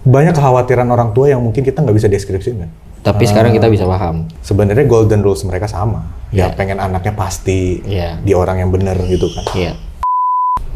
[0.00, 2.68] banyak kekhawatiran orang tua yang mungkin kita nggak bisa deskripsikan.
[3.00, 4.28] Tapi sekarang kita bisa paham.
[4.44, 6.04] Sebenarnya golden rules mereka sama.
[6.30, 6.56] Ya Iya.
[6.56, 8.20] pengen anaknya pasti Iya.
[8.20, 9.44] di orang yang benar gitu kan.
[9.56, 9.72] Iya.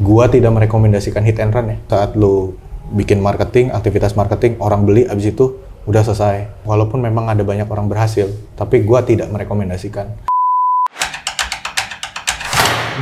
[0.01, 1.77] Gua tidak merekomendasikan hit and run ya.
[1.87, 2.57] Saat lu
[2.97, 6.65] bikin marketing, aktivitas marketing, orang beli abis itu udah selesai.
[6.65, 10.09] Walaupun memang ada banyak orang berhasil, tapi gua tidak merekomendasikan.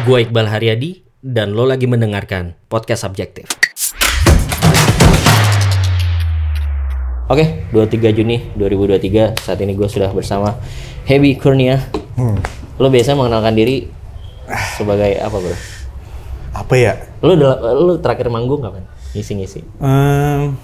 [0.03, 3.47] Gue Iqbal Haryadi dan lo lagi mendengarkan podcast subjektif.
[7.33, 10.53] Oke, 23 Juni 2023 saat ini gue sudah bersama
[11.09, 11.81] Hebi Kurnia.
[12.13, 12.37] Hmm.
[12.77, 13.89] Lo biasanya mengenalkan diri
[14.77, 15.57] sebagai apa bro?
[16.53, 16.93] Apa ya?
[17.25, 18.85] Lo lo terakhir manggung kapan?
[19.17, 19.65] Ngisi-ngisi.
[19.81, 20.61] Ehm,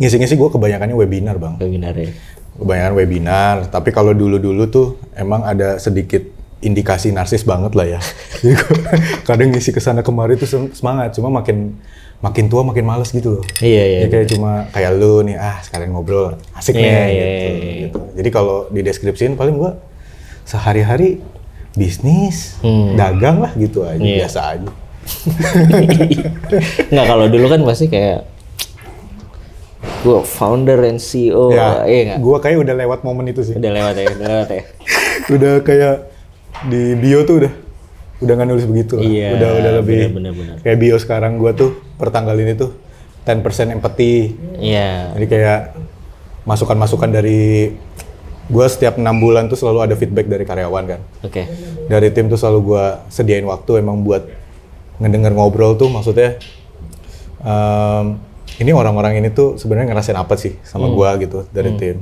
[0.00, 1.60] ngisi-ngisi gue kebanyakannya webinar bang.
[1.60, 2.08] Webinar ya.
[2.56, 6.24] Kebanyakan webinar, tapi kalau dulu-dulu tuh emang ada sedikit
[6.64, 8.00] indikasi narsis banget lah ya.
[8.40, 8.80] Jadi gua
[9.28, 11.76] kadang ngisi ke sana kemari tuh sem- semangat, cuma makin
[12.16, 13.44] makin tua makin males gitu loh.
[13.58, 13.98] Iya, iya.
[14.02, 17.26] Ya kayak cuma kayak lu nih, ah sekalian ngobrol, asik Iya, nih iya, gitu, iya,
[17.52, 17.74] iya.
[17.86, 17.98] gitu.
[18.16, 19.76] Jadi kalau di deskripsiin paling gua
[20.42, 21.20] sehari-hari
[21.72, 22.96] bisnis, Hmm.
[22.96, 24.24] dagang lah gitu aja, Iya.
[24.24, 24.70] biasa aja.
[26.90, 28.26] Nggak kalau dulu kan pasti kayak
[30.02, 32.18] gue founder and CEO, ya, iya nggak?
[32.20, 33.54] gua kayak udah lewat momen itu sih.
[33.54, 34.62] Udah lewat ya, udah lewat ya.
[35.36, 35.94] udah kayak
[36.66, 37.52] di bio tuh udah
[38.16, 39.02] udah nggak nulis begitu lah.
[39.04, 40.56] Iya, udah udah lebih bener-bener.
[40.62, 42.70] kayak bio sekarang gua tuh per tanggal ini tuh
[43.22, 44.12] 10% empati
[44.56, 45.12] Iya.
[45.12, 45.60] jadi kayak
[46.44, 47.74] masukan-masukan dari
[48.46, 51.00] gua setiap enam bulan tuh selalu ada feedback dari karyawan kan.
[51.20, 51.42] Oke.
[51.86, 54.22] dari tim tuh selalu gua sediain waktu emang buat
[54.96, 56.38] ngedenger ngobrol tuh maksudnya
[57.40, 58.16] em,
[58.56, 61.98] ini orang-orang ini tuh sebenarnya ngerasain apa sih sama gua gitu dari tim.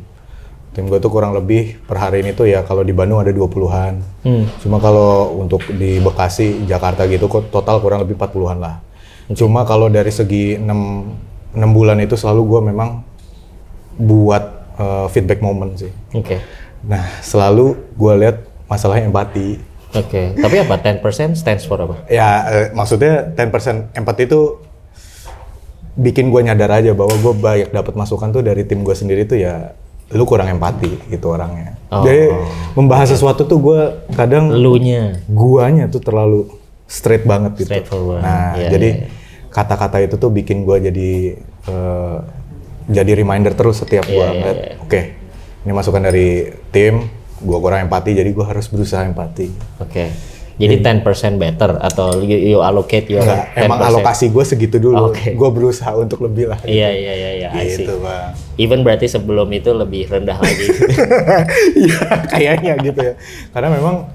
[0.70, 3.94] Tim gua tuh kurang lebih per hari ini tuh ya kalau di Bandung ada 20-an
[4.20, 4.44] Hmm.
[4.58, 8.76] cuma kalau untuk di Bekasi Jakarta gitu kok total kurang lebih 40-an lah
[9.32, 13.00] cuma kalau dari segi 6 6 bulan itu selalu gua memang
[13.96, 14.44] buat
[14.76, 16.42] eh, feedback moment sih Oke.
[16.84, 18.36] nah selalu gua lihat
[18.68, 20.34] masalahnya empati Oke.
[20.34, 22.02] Tapi apa 10% stands for apa?
[22.10, 24.58] Ya, eh, maksudnya 10% empati itu
[25.94, 29.38] bikin gue nyadar aja bahwa gue banyak dapat masukan tuh dari tim gue sendiri tuh
[29.38, 29.70] ya
[30.10, 31.78] lu kurang empati gitu orangnya.
[31.94, 32.02] Oh.
[32.02, 32.34] Jadi
[32.74, 33.80] membahas sesuatu tuh gue
[34.18, 35.22] kadang Elunya.
[35.30, 36.50] guanya tuh terlalu
[36.90, 37.70] straight banget gitu.
[37.70, 38.20] Straightforward.
[38.26, 39.06] Nah, Iya, jadi iya,
[39.54, 41.10] kata-kata itu tuh bikin gue jadi
[41.70, 42.16] eh,
[42.90, 44.74] jadi reminder terus setiap gue Iya, iya, ngeliat, iya.
[44.82, 45.00] oke,
[45.64, 47.06] ini masukan dari tim,
[47.40, 49.48] gue kurang empati, jadi gue harus berusaha empati.
[49.80, 50.34] Oke.
[50.54, 51.02] Jadi 10%
[51.34, 53.66] better atau you, you allocate your Enggak, 10%.
[53.66, 55.10] emang alokasi gue segitu dulu.
[55.10, 55.34] Oke.
[55.34, 56.62] Gue berusaha untuk lebih lah.
[56.62, 57.48] Iya iya iya iya.
[57.58, 58.38] Gitu, Bang.
[58.54, 60.66] Even berarti sebelum itu lebih rendah lagi.
[61.82, 63.14] Iya, kayaknya gitu ya.
[63.50, 64.06] Karena memang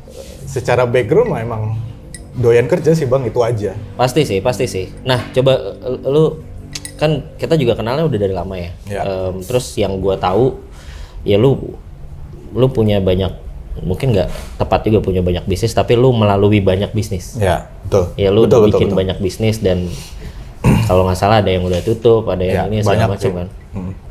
[0.48, 1.76] secara background emang
[2.40, 3.76] doyan kerja sih bang, itu aja.
[4.00, 4.88] pasti sih, pasti sih.
[5.04, 6.40] Nah, coba eh, lu
[6.96, 8.72] kan kita juga kenalnya udah dari lama ya.
[8.88, 9.02] Iya.
[9.04, 10.60] Em, terus yang gua tahu
[11.28, 11.76] ya lu
[12.56, 13.32] lu punya banyak
[13.80, 17.40] mungkin nggak tepat juga punya banyak bisnis tapi lu melalui banyak bisnis.
[17.40, 18.12] Ya, betul.
[18.20, 19.00] Ya lu betul, udah betul, bikin betul.
[19.00, 19.88] banyak bisnis dan
[20.90, 23.48] kalau nggak salah ada yang udah tutup, ada yang Ya, ini segala macam kan.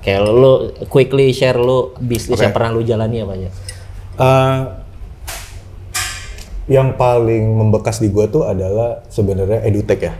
[0.00, 0.52] Kayak lu
[0.88, 2.46] quickly share lu bisnis Oke.
[2.46, 3.50] yang pernah lu jalani apa aja?
[4.18, 4.60] Eh,
[6.68, 10.14] yang paling membekas di gue tuh adalah sebenarnya edutech ya.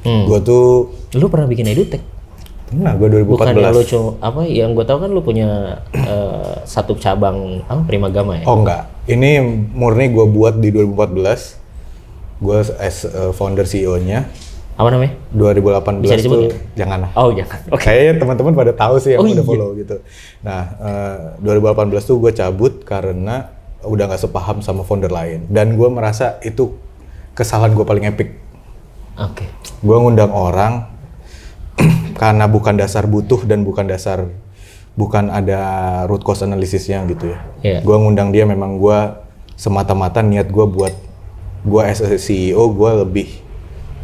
[0.00, 0.24] Hmm.
[0.24, 2.00] Gue tuh Lu pernah bikin edutech?
[2.70, 3.34] pernah gue 2014.
[3.34, 5.48] Bukan ya lu cuma apa yang gue tahu kan lu punya
[5.90, 8.46] eh, satu cabang apa Primagama ya?
[8.46, 9.42] Oh enggak, ini
[9.74, 11.58] murni gue buat di 2014.
[12.38, 14.30] Gue as a founder CEO-nya.
[14.78, 15.12] Apa namanya?
[15.34, 16.60] 2018 Bisa disebut tuh nggak?
[16.72, 17.10] jangan lah.
[17.18, 17.58] Oh jangan.
[17.68, 17.82] Oke.
[17.84, 19.44] Kayaknya teman-teman pada tahu sih yang Oh, udah iya.
[19.44, 19.96] follow gitu.
[20.40, 23.50] Nah, eh, 2018 tuh gue cabut karena
[23.84, 25.48] udah nggak sepaham sama founder lain.
[25.48, 26.76] Dan gue merasa itu
[27.32, 28.36] kesalahan gue paling epic.
[29.16, 29.48] Oke.
[29.80, 30.88] Gue ngundang orang
[32.20, 34.28] karena bukan dasar butuh dan bukan dasar
[34.98, 35.60] bukan ada
[36.10, 37.38] root cause analisisnya gitu ya.
[37.64, 37.78] Iya.
[37.80, 38.98] Gue ngundang dia memang gue
[39.56, 40.94] semata-mata niat gue buat
[41.60, 43.28] gue as a CEO gue lebih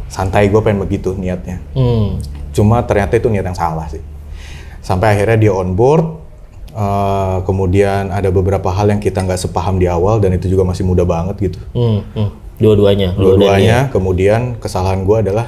[0.07, 1.61] santai gue pengen begitu niatnya.
[1.75, 2.21] Hmm.
[2.53, 4.01] Cuma ternyata itu niat yang salah sih.
[4.81, 6.05] Sampai akhirnya dia on board,
[6.77, 10.85] eh, kemudian ada beberapa hal yang kita nggak sepaham di awal dan itu juga masih
[10.85, 11.59] muda banget gitu.
[11.73, 12.05] Hmm.
[12.13, 12.29] hmm.
[12.57, 13.13] Dua-duanya.
[13.13, 15.47] Dua-duanya, kemudian kesalahan gue adalah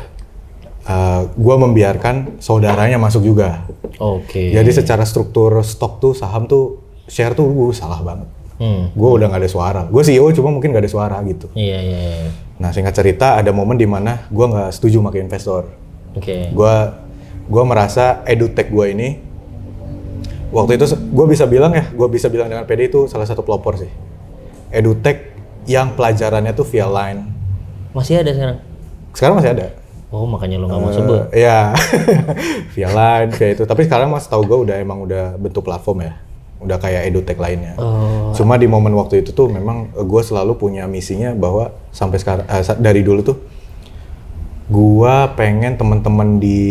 [0.90, 3.70] eh, gue membiarkan saudaranya masuk juga.
[4.02, 4.50] Oke.
[4.50, 8.30] Jadi secara struktur stok tuh saham tuh share tuh gue salah banget.
[8.60, 8.92] Hmm.
[8.92, 9.82] Gue udah nggak ada suara.
[9.88, 11.48] Gue CEO cuma mungkin nggak ada suara gitu.
[11.56, 12.00] Iya iya.
[12.00, 12.30] iya.
[12.60, 15.64] Nah singkat cerita ada momen di mana gue nggak setuju pakai investor.
[16.18, 16.50] Oke.
[16.50, 16.76] gue
[17.50, 19.29] gue merasa edutech gue ini
[20.50, 23.78] waktu itu gue bisa bilang ya gue bisa bilang dengan PD itu salah satu pelopor
[23.78, 23.90] sih
[24.70, 27.26] edutech yang pelajarannya tuh via line
[27.90, 28.58] Masih ada sekarang?
[29.12, 29.68] sekarang masih ada
[30.10, 31.22] Oh makanya lo nggak mau sebut.
[31.30, 31.70] Eh, Iya,
[32.74, 33.62] via line, via itu.
[33.62, 36.18] Tapi sekarang mas tahu gue udah emang udah bentuk platform ya,
[36.58, 37.78] udah kayak edutech lainnya.
[37.78, 38.34] Oh.
[38.34, 42.64] Cuma di momen waktu itu tuh memang gue selalu punya misinya bahwa sampai sekarang eh,
[42.66, 43.38] sa- dari dulu tuh
[44.66, 46.62] gue pengen teman-teman di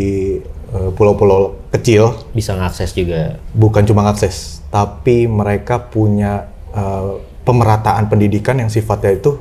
[0.43, 3.41] eh, pulau-pulau kecil Bisa ngakses juga.
[3.57, 7.13] bukan cuma akses, tapi mereka punya eh,
[7.45, 9.41] pemerataan pendidikan yang sifatnya itu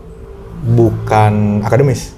[0.64, 2.16] bukan akademis.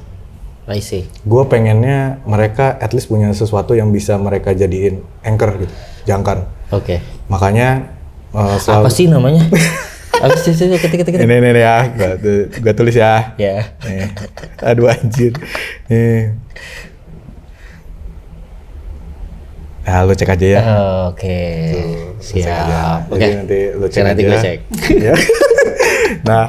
[0.70, 1.10] I see.
[1.26, 5.74] Gue pengennya mereka at least punya sesuatu yang bisa mereka jadiin anchor gitu,
[6.06, 6.46] jangkar.
[6.70, 7.02] Oke.
[7.26, 7.90] Makanya
[8.38, 9.44] eh, selalu Apa sih namanya?
[10.22, 12.12] Apa sih sih ketik ketik ini ini, ya, gua,
[12.62, 13.34] gua tulis ya.
[13.40, 13.72] Ya.
[13.88, 14.14] Nih.
[14.62, 15.34] Aduh anjir.
[15.90, 16.36] Nih.
[19.86, 20.62] Nah, lu cek aja ya.
[21.10, 21.40] Oke.
[22.20, 22.56] Cek aja.
[22.68, 23.00] Siap.
[23.14, 23.26] Oke.
[23.26, 24.30] nanti lu cek nanti aja.
[24.30, 24.60] gue cek.
[25.06, 25.16] Ya.
[26.26, 26.46] nah,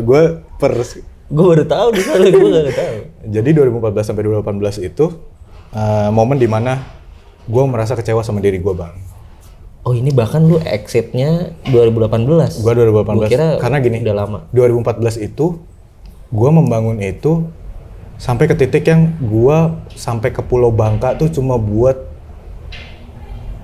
[0.00, 0.22] gue
[0.56, 0.72] per
[1.32, 2.96] Gue baru tahu di sana gue gak tahu.
[3.24, 5.04] jadi 2014 sampai 2018 itu
[5.72, 6.84] eh, momen di mana
[7.48, 8.92] gue merasa kecewa sama diri gue bang.
[9.82, 12.60] Oh ini bahkan lu exitnya 2018.
[12.60, 14.04] Gue 2018 Gua kira karena gini.
[14.04, 14.38] udah lama.
[14.52, 15.56] 2014 itu
[16.32, 17.48] gue membangun itu
[18.20, 19.56] sampai ke titik yang gue
[19.96, 22.11] sampai ke Pulau Bangka tuh cuma buat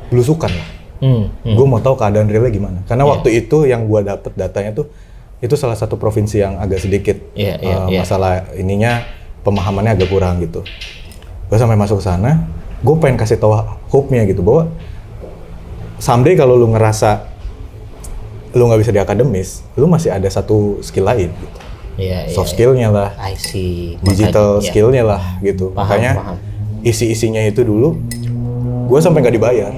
[0.08, 0.68] belusukan lah.
[0.98, 1.30] Hmm.
[1.44, 1.54] hmm.
[1.54, 2.78] Gue mau tahu keadaan realnya gimana.
[2.84, 4.90] Karena waktu itu yang gue dapet datanya tuh
[5.38, 7.98] itu salah satu provinsi yang agak sedikit Iya, iya, eh, iya.
[8.02, 9.06] masalah ininya
[9.46, 10.66] pemahamannya agak kurang gitu.
[11.46, 12.50] Gue sampai masuk ke sana,
[12.82, 13.54] gue pengen kasih tahu
[13.88, 14.68] hope-nya gitu bahwa
[16.02, 17.24] someday kalau lu ngerasa
[18.52, 21.58] lu nggak bisa di akademis, lu masih ada satu skill lain, gitu.
[21.98, 22.34] Iya, iya.
[22.34, 23.98] soft skillnya lah, I see.
[24.06, 25.74] digital skillnya lah gitu.
[25.74, 26.36] Paham, Makanya paham.
[26.86, 27.98] isi-isinya itu dulu,
[28.90, 29.72] gue sampai nggak dibayar.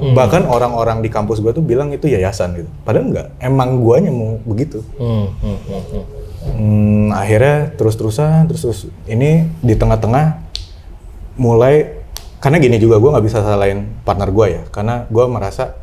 [0.00, 0.16] Hmm.
[0.16, 2.70] Bahkan orang-orang di kampus gue tuh bilang itu yayasan gitu.
[2.88, 4.80] Padahal enggak, emang guanya mau begitu.
[4.96, 6.04] Hmm, hmm, hmm, hmm.
[6.40, 10.40] Hmm, akhirnya terus-terusan, terus-terus ini di tengah-tengah
[11.36, 12.00] mulai
[12.40, 15.76] karena gini juga gue nggak bisa salahin partner gue ya, karena gue merasa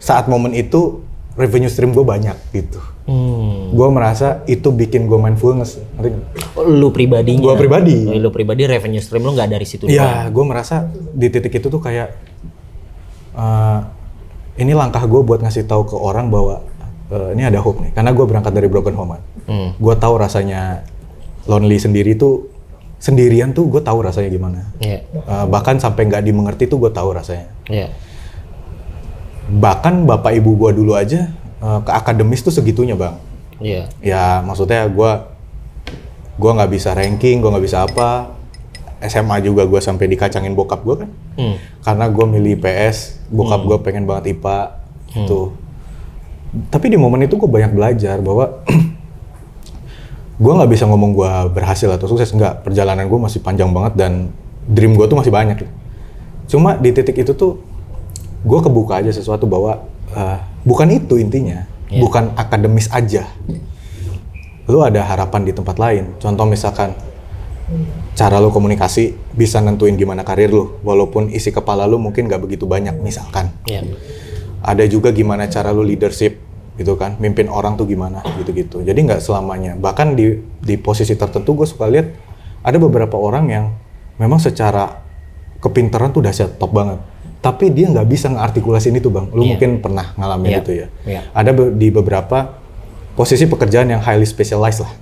[0.00, 1.04] saat momen itu
[1.36, 2.80] revenue stream gue banyak gitu.
[3.04, 3.70] Hmm.
[3.76, 5.78] Gue merasa itu bikin gue mindfulness.
[6.56, 7.52] Lu pribadinya?
[7.52, 8.02] Gua pribadi.
[8.16, 9.84] Lu pribadi revenue stream lu nggak dari situ?
[9.86, 12.16] Iya, gue merasa di titik itu tuh kayak
[13.36, 13.78] eh,
[14.56, 16.64] ini langkah gue buat ngasih tahu ke orang bahwa
[17.12, 17.92] eh, ini ada hope nih.
[17.92, 19.16] Karena gue berangkat dari broken home.
[19.46, 19.76] Hmm.
[19.76, 20.82] Gue tahu rasanya
[21.46, 22.50] lonely sendiri tuh
[22.96, 24.60] sendirian tuh gue tahu rasanya gimana.
[24.80, 25.04] Iya.
[25.12, 27.52] Eh, bahkan sampai nggak dimengerti tuh gue tahu rasanya.
[27.68, 27.92] Iya.
[29.46, 31.30] Bahkan bapak ibu gue dulu aja
[31.60, 33.14] eh, ke akademis tuh segitunya bang.
[33.60, 33.88] Iya.
[34.00, 35.12] Ya maksudnya gue
[36.36, 38.35] gua nggak bisa ranking, gue nggak bisa apa.
[39.02, 41.10] SMA juga gue sampai dikacangin bokap gue kan.
[41.36, 41.56] Hmm.
[41.84, 44.58] karena gue milih IPS, bokap gue pengen banget IPA
[45.12, 45.52] gitu.
[46.72, 48.64] Tapi di momen itu gue banyak belajar bahwa
[50.42, 52.64] gue nggak bisa ngomong gue berhasil atau sukses nggak.
[52.64, 54.12] Perjalanan gue masih panjang banget dan
[54.64, 55.64] dream gue tuh masih banyak.
[56.48, 57.60] Cuma di titik itu tuh
[58.46, 59.84] gue kebuka aja sesuatu bahwa
[60.16, 62.00] eh, bukan itu intinya, Iya.
[62.00, 63.28] bukan akademis aja.
[64.66, 66.16] Lu ada harapan di tempat lain.
[66.18, 66.96] Contoh misalkan
[68.12, 72.64] cara lu komunikasi bisa nentuin gimana karir lu walaupun isi kepala lu mungkin gak begitu
[72.64, 73.82] banyak misalkan Iya.
[74.60, 76.38] ada juga gimana cara lu leadership
[76.74, 81.56] gitu kan mimpin orang tuh gimana gitu-gitu jadi nggak selamanya bahkan di di posisi tertentu
[81.56, 82.12] gue suka lihat
[82.60, 83.64] ada beberapa orang yang
[84.16, 85.00] memang secara
[85.58, 87.00] kepintaran tuh dahsyat top banget
[87.40, 89.50] tapi dia nggak bisa ngartikulasin itu bang lu Iya.
[89.50, 90.60] mungkin pernah ngalamin Iya.
[90.60, 91.20] itu ya Iya.
[91.32, 92.60] ada be- di beberapa
[93.12, 94.92] posisi pekerjaan yang highly specialized lah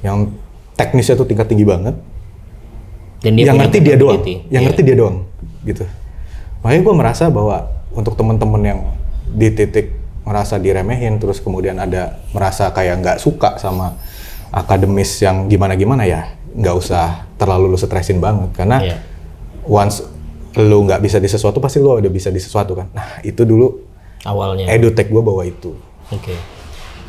[0.00, 0.26] yang
[0.80, 1.92] teknisnya tuh tingkat tinggi banget
[3.20, 4.16] Dan dia yang ngerti dia doang,
[4.48, 4.60] yang Iya.
[4.64, 5.28] ngerti dia doang,
[5.60, 5.84] gitu.
[6.64, 8.80] Makanya gue merasa bahwa untuk temen-temen yang
[9.28, 9.92] di titik
[10.24, 14.00] merasa diremehin, terus kemudian ada merasa kayak nggak suka sama
[14.48, 18.96] akademis yang gimana-gimana ya, nggak usah terlalu lu stresin banget, karena Iya.
[19.68, 20.00] once
[20.56, 22.88] lu nggak bisa di sesuatu pasti lu udah bisa di sesuatu kan.
[22.90, 23.84] Nah itu dulu
[24.24, 24.64] Awalnya.
[24.72, 25.76] edutech gue bawa itu.
[26.08, 26.34] Oke.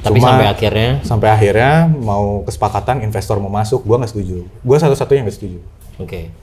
[0.01, 4.37] Tapi Cuma- sampai akhirnya Sampai akhirnya mau kesepakatan investor mau masuk, gue nggak setuju.
[4.65, 5.59] Gue satu-satunya nggak setuju.
[6.01, 6.33] Oke.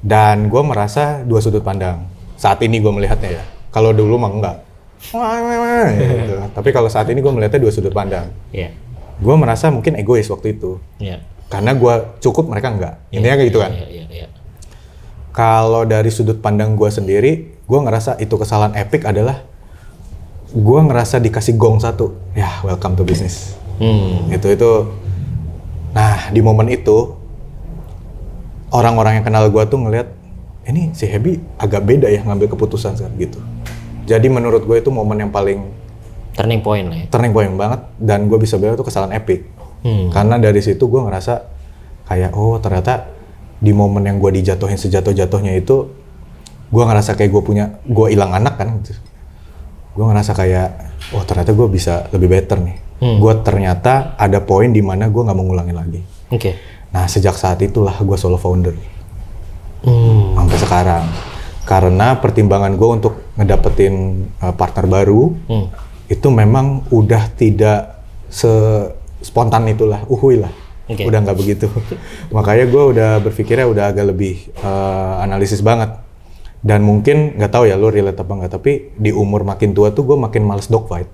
[0.00, 2.08] Dan gue merasa dua sudut pandang.
[2.40, 3.44] Saat ini gue melihatnya ya.
[3.68, 4.56] Kalau dulu mah enggak.
[5.92, 6.34] Gitu.
[6.56, 8.32] Tapi kalau saat ini gue melihatnya dua sudut pandang.
[8.48, 8.72] Iya.
[9.20, 10.80] Gue merasa mungkin egois waktu itu.
[10.96, 11.20] Iya.
[11.52, 11.94] Karena gue
[12.24, 12.94] cukup, mereka enggak.
[13.12, 13.72] Intinya kayak gitu kan.
[13.76, 14.26] Iya, iya, iya.
[15.36, 19.44] Kalau dari sudut pandang gue sendiri, gue ngerasa itu kesalahan epic adalah
[20.50, 22.14] gue ngerasa dikasih gong satu.
[22.34, 23.54] Ya, welcome to business.
[23.78, 24.28] Hmm.
[24.30, 24.70] Itu itu.
[25.94, 27.14] Nah, di momen itu
[28.70, 30.08] orang-orang yang kenal gue tuh ngelihat
[30.70, 33.38] ini si Hebi agak beda ya ngambil keputusan sekarang gitu.
[34.06, 35.82] Jadi menurut gue itu momen yang paling
[36.30, 37.06] Turning point lah ya.
[37.10, 39.50] turning point banget dan gue bisa bilang itu kesalahan epic.
[39.82, 40.14] Hmm.
[40.14, 41.42] Karena dari situ gue ngerasa
[42.06, 43.10] kayak oh ternyata
[43.60, 45.90] di momen yang gue dijatuhin sejatuh-jatuhnya itu
[46.70, 49.09] gue ngerasa kayak gue punya gue hilang anak kan gitu
[49.90, 50.68] gue ngerasa kayak
[51.12, 55.32] oh ternyata gue bisa lebih better nih gue ternyata ada poin di mana gue nggak
[55.32, 56.52] mau ngulangin lagi Oke.
[56.90, 58.76] nah sejak saat itulah gue solo founder
[59.80, 60.36] Hmm.
[60.36, 61.04] sampai sekarang
[61.64, 63.94] karena pertimbangan gue untuk ngedapetin
[64.36, 65.72] uh, partner baru Hmm.
[66.04, 68.50] itu memang udah tidak se
[69.20, 70.52] spontan itulah uhui lah
[70.84, 71.08] Oke.
[71.08, 71.66] udah nggak begitu
[72.36, 75.96] makanya gue udah berpikirnya udah agak lebih uh, analisis banget
[76.60, 80.04] dan mungkin nggak tahu ya lo relate apa nggak tapi di umur makin tua tuh
[80.04, 81.08] gue makin males dogfight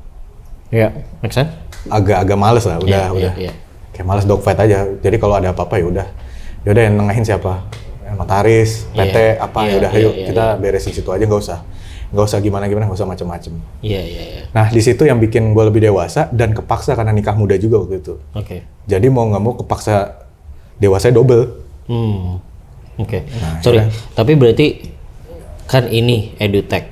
[0.66, 0.90] Ya,
[1.22, 1.54] make sense?
[1.86, 3.52] agak-agak males lah Iya, udah udah iya, iya.
[3.94, 6.06] kayak males dogfight aja jadi kalau ada apa-apa ya udah
[6.66, 7.62] ya udah yang nengahin siapa
[8.12, 11.38] notaris PT Iya, apa iya, ya udah iya, ayo iya, kita beresin situ aja nggak
[11.40, 11.58] usah
[12.06, 14.42] nggak usah gimana gimana nggak usah macem-macem Iya, iya, iya.
[14.50, 17.98] nah di situ yang bikin gue lebih dewasa dan kepaksa karena nikah muda juga waktu
[18.00, 18.66] itu Oke.
[18.82, 20.18] jadi mau nggak mau kepaksa
[20.76, 22.42] dewasa double Hmm.
[22.98, 23.22] Oke.
[23.38, 23.86] Nah, Sorry, ya.
[24.10, 24.66] tapi berarti
[25.66, 26.86] kan ini edutech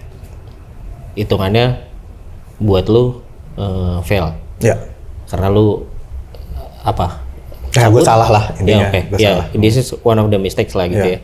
[1.14, 1.78] hitungannya
[2.58, 3.22] buat lu
[3.54, 4.76] eh, fail ya
[5.24, 5.86] karena lu
[6.82, 7.24] apa?
[7.74, 8.06] Nah, gue Cabut?
[8.06, 8.86] salah lah Ya intinya.
[8.86, 9.00] oke.
[9.08, 9.46] Gua Ya, salah.
[9.56, 11.16] this is one of the mistakes lah gitu Ya.
[11.16, 11.20] ya.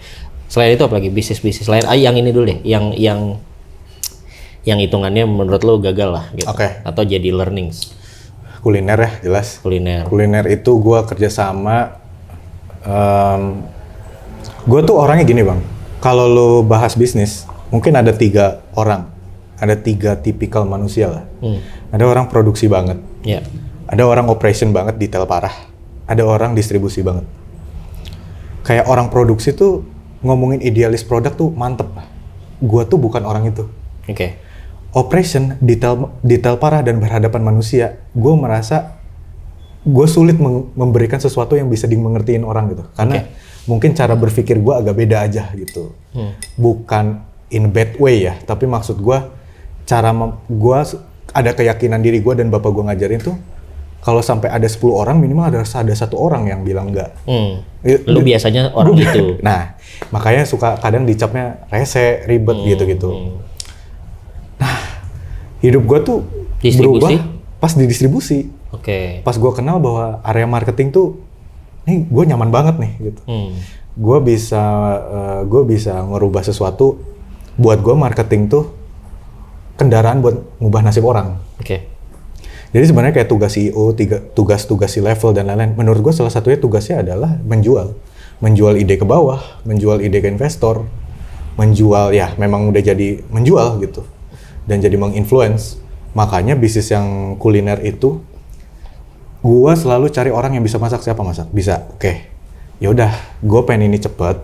[0.50, 1.87] Selain itu apa lagi bisnis-bisnis lain?
[1.87, 3.38] Ah, yang ini dulu deh, yang yang
[4.62, 6.50] yang hitungannya menurut lu gagal lah gitu.
[6.50, 6.83] Oke.
[6.83, 7.95] Atau jadi learnings
[8.61, 9.57] Kuliner ya jelas.
[9.59, 10.04] kuliner.
[10.04, 11.97] Kuliner itu gue kerja sama.
[12.83, 13.62] Um,
[14.64, 15.61] gue tuh orangnya gini bang.
[16.00, 19.12] Kalau lo bahas bisnis, mungkin ada tiga orang,
[19.61, 21.25] ada tiga tipikal manusia lah.
[21.45, 21.61] Hmm.
[21.92, 23.45] Ada orang produksi banget, Ya.
[23.85, 25.52] ada orang operation banget, detail parah,
[26.09, 27.28] ada orang distribusi banget.
[28.64, 29.85] Kayak orang produksi tuh
[30.21, 31.88] ngomongin idealis produk tuh mantep.
[32.61, 33.64] Gue tuh bukan orang itu.
[34.09, 34.37] Oke.
[34.90, 38.99] operation detail detail parah dan berhadapan manusia, gue merasa
[39.87, 40.35] gue sulit
[40.75, 42.83] memberikan sesuatu yang bisa dimengertiin orang gitu.
[42.99, 43.23] Karena
[43.70, 45.94] mungkin cara berpikir gue agak beda aja gitu.
[46.10, 46.34] Hmm.
[46.58, 49.18] Bukan in bad way ya, tapi maksud gue
[49.86, 50.10] cara
[50.44, 50.78] gue
[51.30, 53.38] ada keyakinan diri gue dan bapak gue ngajarin tuh
[54.00, 57.14] kalau sampai ada 10 orang minimal ada ada satu orang yang bilang enggak.
[57.22, 57.60] Hmm.
[57.80, 59.24] I- Lu biasanya orang Gua- itu.
[59.46, 59.76] Nah,
[60.08, 62.66] makanya suka kadang dicapnya rese, ribet Hmm.
[62.66, 63.10] gitu-gitu.
[64.56, 64.76] Nah,
[65.60, 66.24] hidup gua tuh
[66.58, 67.16] Distribusi?
[67.16, 67.28] berubah
[67.60, 68.48] pas di distribusi.
[68.72, 69.20] Oke.
[69.20, 71.20] Pas gua kenal bahwa area marketing tuh,
[71.90, 73.23] nih gue nyaman banget nih gitu.
[73.26, 73.50] Hmm.
[73.99, 74.62] Gue bisa,
[75.11, 77.02] eh, gue bisa ngerubah sesuatu
[77.59, 78.70] buat gue marketing tuh
[79.75, 81.42] kendaraan buat ngubah nasib orang.
[81.59, 81.90] Oke.
[82.70, 85.75] Jadi sebenarnya kayak tugas CEO, tiga- tugas-tugas si level dan lain-lain.
[85.75, 87.99] Menurut gue salah satunya tugasnya adalah menjual,
[88.38, 90.87] menjual ide ke bawah, menjual ide ke investor,
[91.59, 94.06] menjual ya memang udah jadi menjual gitu
[94.70, 95.82] dan jadi menginfluence.
[96.14, 98.23] Makanya bisnis yang kuliner itu,
[99.40, 101.00] gue selalu cari orang yang bisa masak.
[101.00, 101.49] Siapa masak?
[101.52, 101.88] Bisa.
[101.97, 102.28] Oke,
[102.80, 104.37] ya udah, gue pengen ini cepet,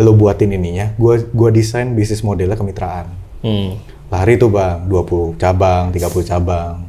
[0.00, 3.08] lo buatin ininya, gue gua desain bisnis modelnya kemitraan.
[3.42, 3.74] Hmm.
[4.12, 6.84] lari tuh bang 20 cabang 30 cabang.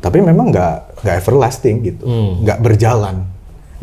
[0.00, 2.04] Tapi memang nggak nggak everlasting gitu.
[2.08, 2.42] Hmm.
[2.42, 3.28] nggak berjalan.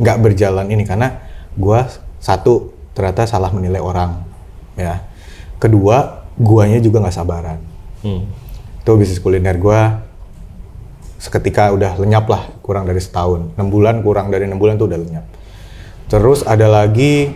[0.02, 1.22] Nggak berjalan ini karena
[1.54, 1.86] gua
[2.18, 4.26] satu ternyata salah menilai orang
[4.74, 5.06] ya.
[5.62, 7.62] Kedua guanya juga nggak sabaran.
[8.02, 8.26] Hmm.
[8.80, 10.09] itu bisnis kuliner gua
[11.20, 14.98] seketika udah lenyap lah kurang dari setahun enam bulan kurang dari enam bulan tuh udah
[14.98, 15.26] lenyap
[16.08, 17.36] terus ada lagi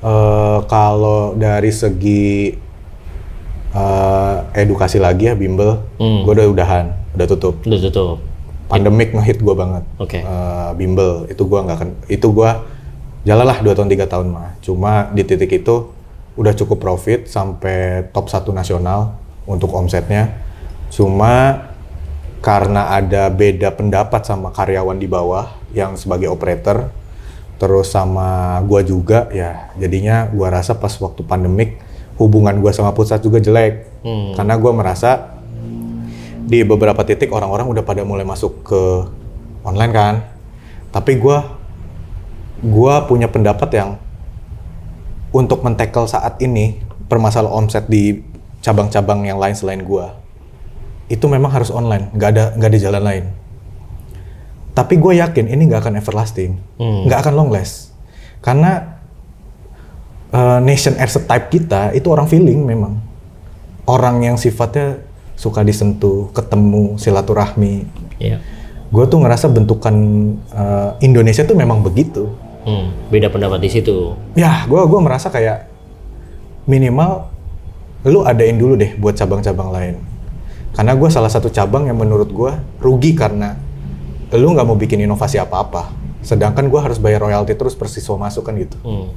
[0.00, 2.56] eh, kalau dari segi
[3.70, 6.24] eh, edukasi lagi ya bimbel Hmm.
[6.24, 8.18] gue udah udahan udah tutup Udah tutup.
[8.64, 10.18] pandemik ngehit gue banget Oke.
[10.18, 12.64] Eh, bimbel itu gua nggak akan itu gua
[13.22, 15.92] jalan lah dua tahun tiga tahun mah cuma di titik itu
[16.34, 20.34] udah cukup profit sampai top satu nasional untuk omsetnya
[20.88, 21.62] cuma
[22.44, 26.92] karena ada beda pendapat sama karyawan di bawah yang sebagai operator
[27.56, 31.80] terus sama gua juga ya jadinya gua rasa pas waktu pandemik
[32.20, 33.96] hubungan gua sama pusat juga jelek.
[34.04, 34.36] Hmm.
[34.36, 35.32] karena gua merasa
[36.44, 38.82] di beberapa titik orang-orang udah pada mulai masuk ke
[39.64, 40.14] online kan.
[40.92, 41.56] Tapi gua
[42.60, 43.96] gua punya pendapat yang
[45.32, 48.20] untuk men-tackle saat ini permasalahan omset di
[48.60, 50.23] cabang-cabang yang lain selain gua
[51.06, 53.24] itu memang harus online nggak ada nggak ada jalan lain
[54.74, 57.06] tapi gue yakin ini nggak akan everlasting Hmm.
[57.06, 57.94] nggak akan long last
[58.40, 58.98] karena
[60.30, 62.98] uh, nation asset type kita itu orang feeling memang
[63.84, 64.98] orang yang sifatnya
[65.34, 68.38] suka disentuh ketemu silaturahmi Iya.
[68.86, 69.94] gue tuh ngerasa bentukan
[70.50, 72.30] uh, Indonesia tuh memang begitu
[72.64, 72.96] Hmm.
[73.12, 74.16] Beda pendapat di situ.
[74.32, 75.68] ya gue gua merasa kayak
[76.64, 77.28] minimal
[78.02, 79.94] lu adain dulu deh buat cabang-cabang lain
[80.74, 82.52] karena gue salah satu cabang yang menurut gue
[82.82, 83.54] rugi karena
[84.34, 85.94] lu nggak mau bikin inovasi apa-apa.
[86.18, 88.76] Sedangkan gue harus bayar royalti terus per siswa masuk kan gitu.
[88.82, 89.08] Hmm.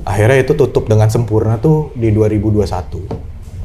[0.00, 3.04] akhirnya itu tutup dengan sempurna tuh di 2021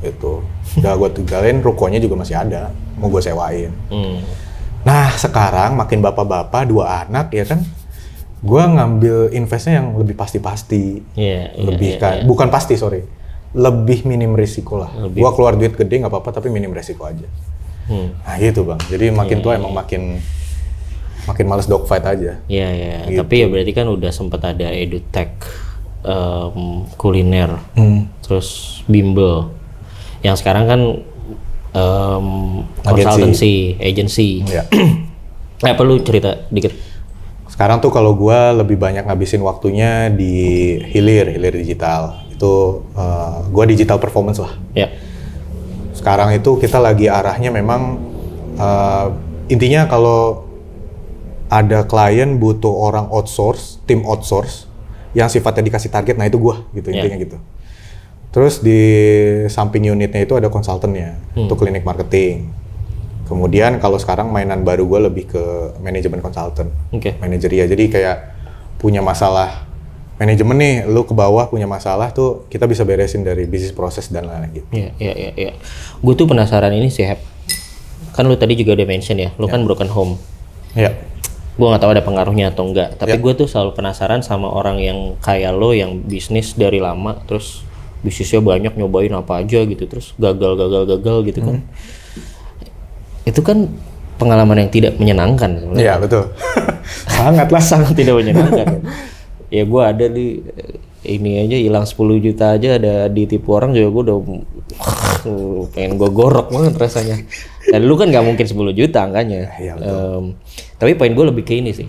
[0.05, 0.33] itu.
[0.77, 2.69] Udah gue tinggalin rukonya juga masih ada.
[3.01, 3.73] Mau gue sewain.
[3.89, 4.21] Hmm.
[4.85, 7.65] nah sekarang makin bapak-bapak dua anak ya kan?
[8.45, 11.01] Gue ngambil investnya yang lebih pasti-pasti.
[11.17, 15.53] Iya, iya, lebih iya, kayak bukan pasti sorry lebih minim risiko lah Lebih- gue keluar
[15.53, 17.27] duit gede nggak apa-apa tapi minim risiko aja
[17.85, 18.17] Hmm.
[18.17, 20.17] nah gitu bang jadi makin Iya, tua emang makin
[21.25, 22.97] makin males dogfight aja Iya, iya.
[23.05, 23.17] Gitu.
[23.17, 25.33] Tapi ya berarti kan udah sempat ada edutech,
[26.01, 26.57] em,
[26.95, 28.09] kuliner, Hmm.
[28.19, 28.47] terus
[28.85, 29.49] bimbel.
[30.21, 30.81] Yang sekarang kan
[31.75, 32.85] Agency.
[32.85, 34.29] consultancy, agency.
[34.43, 34.63] ya
[35.57, 36.73] Eh, apa lu cerita dikit?
[37.47, 40.33] Sekarang tuh kalau gua lebih banyak ngabisin waktunya di
[40.83, 42.24] hilir, hilir digital.
[42.35, 42.53] Itu
[42.91, 44.53] eh, gua digital performance lah.
[44.73, 44.91] Ya.
[45.91, 47.97] Sekarang itu kita lagi arahnya memang
[48.55, 49.07] eh,
[49.47, 50.43] intinya kalau
[51.45, 54.65] ada klien butuh orang outsource, tim outsource
[55.13, 56.99] yang sifatnya dikasih target, nah itu gua gitu Ya.
[56.99, 57.37] intinya gitu.
[58.29, 58.81] Terus di
[59.47, 61.47] samping unitnya itu ada konsultannya Hmm.
[61.47, 62.51] untuk klinik marketing.
[63.25, 65.43] Kemudian kalau sekarang mainan baru gua lebih ke
[65.79, 67.15] manajemen konsultan Oke.
[67.17, 67.63] manajeria.
[67.65, 68.17] Jadi kayak
[68.75, 69.64] punya masalah
[70.15, 74.27] manajemen nih, lu ke bawah punya masalah tuh kita bisa beresin dari bisnis proses dan
[74.27, 74.67] lain-lain gitu.
[74.71, 75.51] Iya, iya, iya, iya.
[75.99, 77.19] Gue tuh penasaran ini sih, Hep.
[78.15, 80.15] Kan lu tadi juga udah mention ya, lu kan broken home.
[80.71, 80.95] Iya.
[81.55, 82.95] Gue nggak tahu ada pengaruhnya atau enggak.
[82.95, 83.19] Tapi Ya.
[83.19, 87.63] gue tuh selalu penasaran sama orang yang kayak lo yang bisnis dari lama, terus
[87.99, 91.55] bisnisnya banyak nyobain apa aja gitu, terus gagal, gagal, gagal gitu kan.
[91.59, 93.27] Hmm.
[93.27, 93.67] Itu kan
[94.15, 95.83] pengalaman yang tidak menyenangkan sebenarnya.
[95.83, 96.23] Iya, betul.
[97.19, 97.63] Sangat lah.
[97.75, 98.67] sangat tidak menyenangkan.
[99.55, 100.43] ya gue ada di
[101.05, 104.17] ini aja hilang 10 juta aja ada ditipu orang juga gue udah
[105.73, 107.17] pengen gue gorok banget rasanya.
[107.65, 109.49] Dan lu kan nggak mungkin 10 juta angkanya.
[109.63, 110.35] Iya, Em,
[110.77, 111.87] tapi poin gue lebih ke ini sih.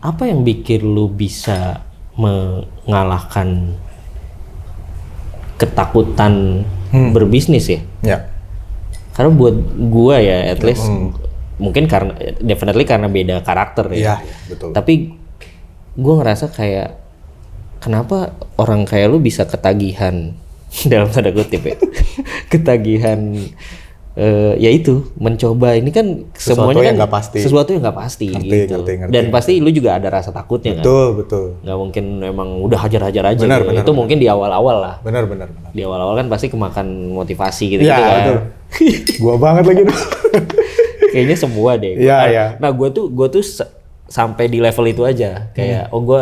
[0.00, 1.84] Apa yang bikin lu bisa
[2.16, 3.76] mengalahkan
[5.60, 6.64] ketakutan
[7.12, 7.80] berbisnis ya?
[8.00, 8.18] Ya.
[9.12, 9.56] Karena buat
[9.92, 10.88] gua ya at least
[11.60, 13.96] mungkin karena definitely karena beda karakter ya.
[14.00, 14.14] Iya,
[14.48, 14.72] betul.
[14.72, 15.19] Tapi
[15.94, 16.98] gua ngerasa kayak
[17.78, 20.34] kenapa orang kayak lu bisa ketagihan
[20.90, 21.76] dalam tanda kutip ya.
[22.52, 23.18] ketagihan
[24.12, 27.38] eh, ya itu mencoba ini kan Sesuatu semuanya yang kan nggak pasti.
[27.40, 28.74] sesuatu yang nggak pasti Ngerti, gitu.
[28.76, 30.82] ngerti, ngerti, Dan pasti lu juga ada rasa takutnya kan.
[30.82, 31.44] Betul, betul.
[31.62, 33.68] Nggak mungkin emang udah hajar-hajar aja Benar, gitu.
[33.70, 34.94] benar, itu mungkin di awal-awal lah.
[35.00, 35.70] Benar, benar, benar.
[35.70, 38.14] Di awal-awal kan pasti kemakan motivasi gitu, Iya, kan.
[38.18, 38.38] betul.
[39.22, 39.82] Gua banget lagi
[41.10, 41.94] kayaknya semua deh.
[41.98, 42.44] Iya, nah, iya.
[42.58, 43.42] Nah, gue tuh gue tuh
[44.10, 45.48] sampai di level itu aja.
[45.54, 46.20] Kayak oh gue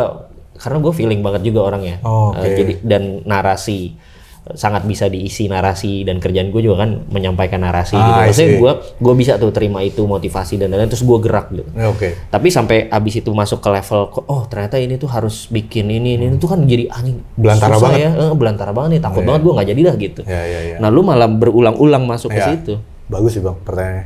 [0.55, 1.97] karena gue feeling banget juga orangnya.
[2.01, 2.53] Oh, Eh, oke.
[2.53, 3.95] jadi dan narasi
[4.41, 8.11] eh, sangat bisa diisi narasi dan kerjaan gue juga kan menyampaikan narasi gitu.
[8.11, 11.47] Ah, I Maksudnya gue gue bisa tuh terima itu motivasi dan lain-lain terus gue gerak
[11.49, 11.63] gitu.
[11.71, 12.13] Ya, Oke.
[12.27, 16.29] Tapi sampai abis itu masuk ke level oh ternyata ini tuh harus bikin ini ini
[16.29, 18.03] itu kan jadi anjing Belantara susah banget.
[18.05, 20.21] ya, Eh, belantara banget nih takut banget gue nggak jadi dah gitu.
[20.23, 20.77] Ya, ya, ya.
[20.77, 22.77] Nah lu malah berulang-ulang masuk ke situ.
[23.07, 24.05] Bagus sih bang pertanyaannya.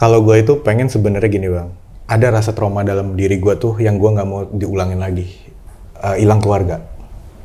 [0.00, 1.68] Kalau gue itu pengen sebenarnya gini bang,
[2.08, 5.28] ada rasa trauma dalam diri gue tuh yang gue nggak mau diulangin lagi,
[6.00, 6.80] Eh, hilang keluarga.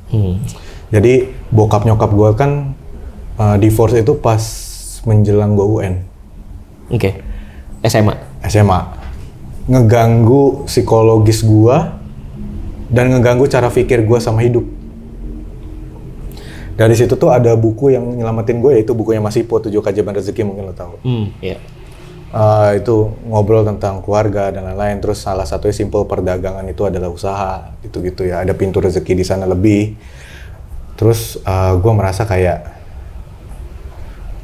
[0.07, 0.39] Hmm.
[0.87, 2.71] Jadi bokap nyokap gue kan
[3.35, 4.39] eh, divorce itu pas
[5.03, 5.95] menjelang gue UN,
[6.89, 7.19] Oke.
[7.85, 8.15] SMA.
[8.47, 8.79] SMA,
[9.69, 11.77] ngeganggu psikologis gue
[12.89, 14.63] dan ngeganggu cara pikir gue sama hidup.
[16.75, 20.41] Dari situ tuh ada buku yang nyelamatin gue yaitu bukunya Mas Ipo, Tujuh Keajaiban Rezeki
[20.47, 20.95] mungkin lo tahu.
[21.03, 21.59] Hmm, ya.
[22.33, 25.03] Eh, itu ngobrol tentang keluarga dan lain-lain.
[25.03, 28.41] Terus salah satunya simple perdagangan itu adalah usaha, gitu-gitu ya.
[28.41, 29.93] Ada pintu rezeki di sana lebih.
[30.95, 31.43] Terus
[31.83, 32.71] gue merasa kayak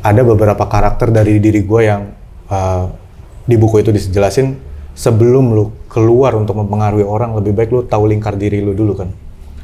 [0.03, 2.11] ada beberapa karakter dari diri gue yang
[2.51, 2.83] eh,
[3.47, 4.59] di buku itu dijelasin
[4.91, 9.09] sebelum lu keluar untuk mempengaruhi orang lebih baik lu tahu lingkar diri lu dulu kan.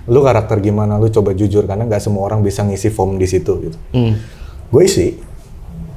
[0.07, 3.51] Lu karakter gimana, lu coba jujur karena nggak semua orang bisa ngisi form di situ
[3.59, 4.15] gitu Hmm.
[4.71, 5.19] gue isi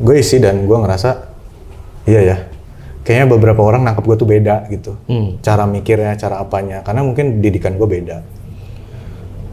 [0.02, 1.29] gue isi dan gue ngerasa
[2.04, 2.36] iya ya
[3.00, 5.40] kayaknya beberapa orang nangkep gue tuh beda gitu Hmm.
[5.40, 8.20] cara mikirnya cara apanya karena mungkin didikan gue beda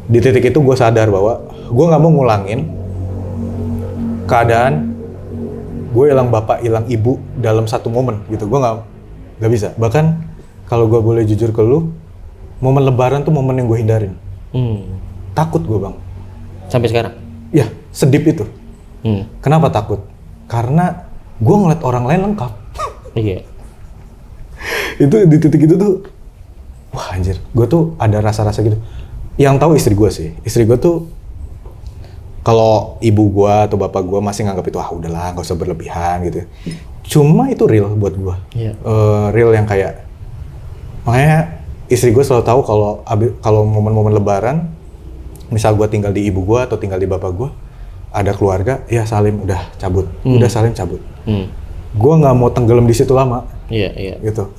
[0.05, 2.67] di titik itu gue sadar bahwa gue nggak mau ngulangin
[4.25, 4.93] keadaan
[5.89, 8.75] gue hilang bapak hilang ibu dalam satu momen gitu gue nggak
[9.39, 10.19] nggak bisa bahkan
[10.65, 11.91] kalau gue boleh jujur ke lu
[12.59, 14.13] momen lebaran tuh momen yang gue hindarin
[14.47, 14.79] Hmm.
[15.33, 15.95] takut gue bang
[16.67, 17.15] Sampai sekarang.
[17.49, 18.43] ya sedip itu
[18.97, 19.29] Hmm.
[19.39, 20.03] Kenapa takut?
[20.47, 21.06] Karena
[21.37, 22.51] gue ngeliat orang lain lengkap.
[23.17, 23.41] Iya.
[24.97, 26.01] itu di titik itu tuh,
[26.93, 28.77] wah anjir, gue tuh ada rasa-rasa gitu.
[29.37, 31.05] Yang tahu istri gue sih, istri gue tuh
[32.41, 36.45] kalau ibu gue atau bapak gue masih nganggap itu ah udahlah nggak usah berlebihan gitu.
[37.07, 38.71] Cuma itu real buat gue, Iya.
[38.73, 40.07] Eh, real yang kayak
[41.07, 43.01] makanya istri gue selalu tahu kalau
[43.39, 44.67] kalau momen-momen lebaran
[45.47, 47.49] misal gue tinggal di ibu gue atau tinggal di bapak gue
[48.11, 50.07] ada keluarga ya salim udah cabut.
[50.23, 51.01] Udah salim cabut.
[51.27, 51.51] Hmm.
[51.97, 53.47] gue nggak mau tenggelam di situ lama.
[53.67, 54.15] Iya, iya.
[54.21, 54.53] gitu.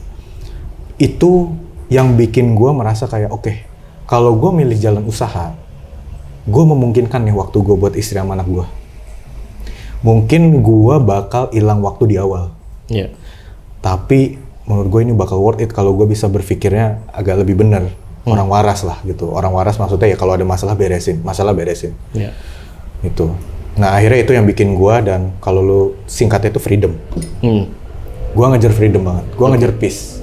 [0.99, 1.55] Itu
[1.89, 3.53] yang bikin gue merasa kayak oke
[4.05, 5.57] kalau gue milih jalan usaha
[6.49, 8.67] gue memungkinkan nih waktu gue buat istri sama anak gue
[10.05, 12.55] mungkin gue bakal hilang waktu di awal.
[12.89, 13.13] Iya.
[13.85, 17.85] tapi menurut gue ini bakal worth it kalau gue bisa berpikirnya agak lebih benar.
[18.29, 19.33] Orang waras lah gitu.
[19.33, 21.97] Orang waras maksudnya ya kalau ada masalah beresin masalah beresin.
[22.13, 22.33] Iya.
[23.03, 23.31] Itu.
[23.79, 26.93] Nah akhirnya itu yang bikin gue dan kalau lu singkatnya itu freedom.
[27.43, 27.65] Hmm.
[28.29, 29.27] gue ngejar freedom banget.
[29.35, 30.21] Gue ngejar peace.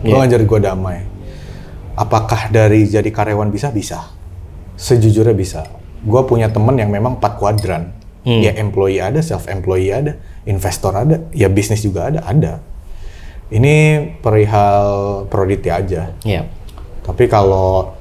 [0.00, 0.22] Gue Iya.
[0.24, 0.98] ngejar gue damai.
[1.98, 3.74] Apakah dari jadi karyawan bisa?
[3.74, 4.14] Bisa.
[4.78, 5.66] Sejujurnya bisa.
[6.06, 7.94] Gue punya temen yang memang empat kuadran.
[8.18, 8.42] Hmm.
[8.44, 12.60] ya employee ada self employee ada investor ada ya bisnis juga ada ada.
[13.48, 13.74] Ini
[14.20, 14.84] perihal
[15.26, 16.12] priority aja.
[16.22, 16.44] Iya.
[17.02, 17.96] tapi kalau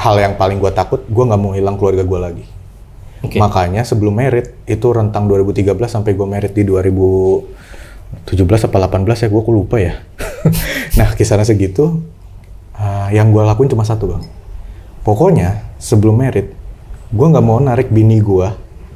[0.00, 2.44] hal yang paling gue takut gue nggak mau hilang keluarga gue lagi
[3.18, 3.36] Oke.
[3.36, 7.48] makanya sebelum merit itu rentang 2013 sampai gue merit di 2017
[8.64, 9.98] apa 18 ya gue kok lupa ya
[10.98, 11.98] nah kisaran segitu
[12.74, 14.22] uh, yang gue lakuin cuma satu bang
[15.02, 16.54] pokoknya sebelum merit
[17.08, 18.48] gue nggak mau narik bini gue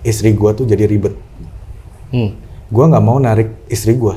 [0.03, 1.15] istri gue tuh jadi ribet
[2.13, 2.37] Hmm.
[2.69, 4.13] gue nggak mau narik istri gue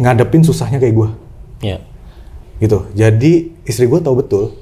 [0.00, 1.08] ngadepin susahnya kayak gue
[1.60, 1.78] Iya.
[2.56, 2.88] gitu.
[2.92, 4.56] Jadi istri gue tahu betul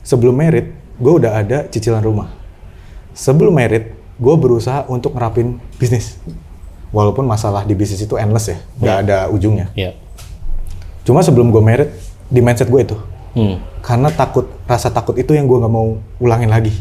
[0.00, 2.30] sebelum merit gue udah ada cicilan rumah.
[3.14, 6.18] Sebelum merit gue berusaha untuk ngerapin bisnis.
[6.90, 9.68] Walaupun masalah di bisnis itu endless ya, nggak ada ujungnya.
[9.76, 9.92] Iya.
[11.04, 11.90] Cuma sebelum gue merit
[12.28, 12.96] di mindset gue itu,
[13.36, 13.60] Hmm.
[13.84, 16.72] karena takut rasa takut itu yang gue nggak mau ulangin lagi.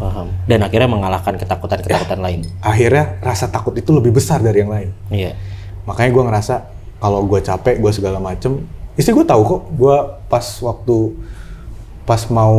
[0.00, 0.32] Paham.
[0.48, 2.40] Dan akhirnya mengalahkan ketakutan-ketakutan lain.
[2.58, 4.90] Akhirnya rasa takut itu lebih besar dari yang lain.
[5.08, 5.38] Iya.
[5.86, 6.54] Makanya gue ngerasa
[6.98, 8.64] kalau gue capek, gue segala macem,
[8.96, 9.60] istri gue tahu kok.
[9.76, 10.96] Gue pas waktu
[12.04, 12.56] pas mau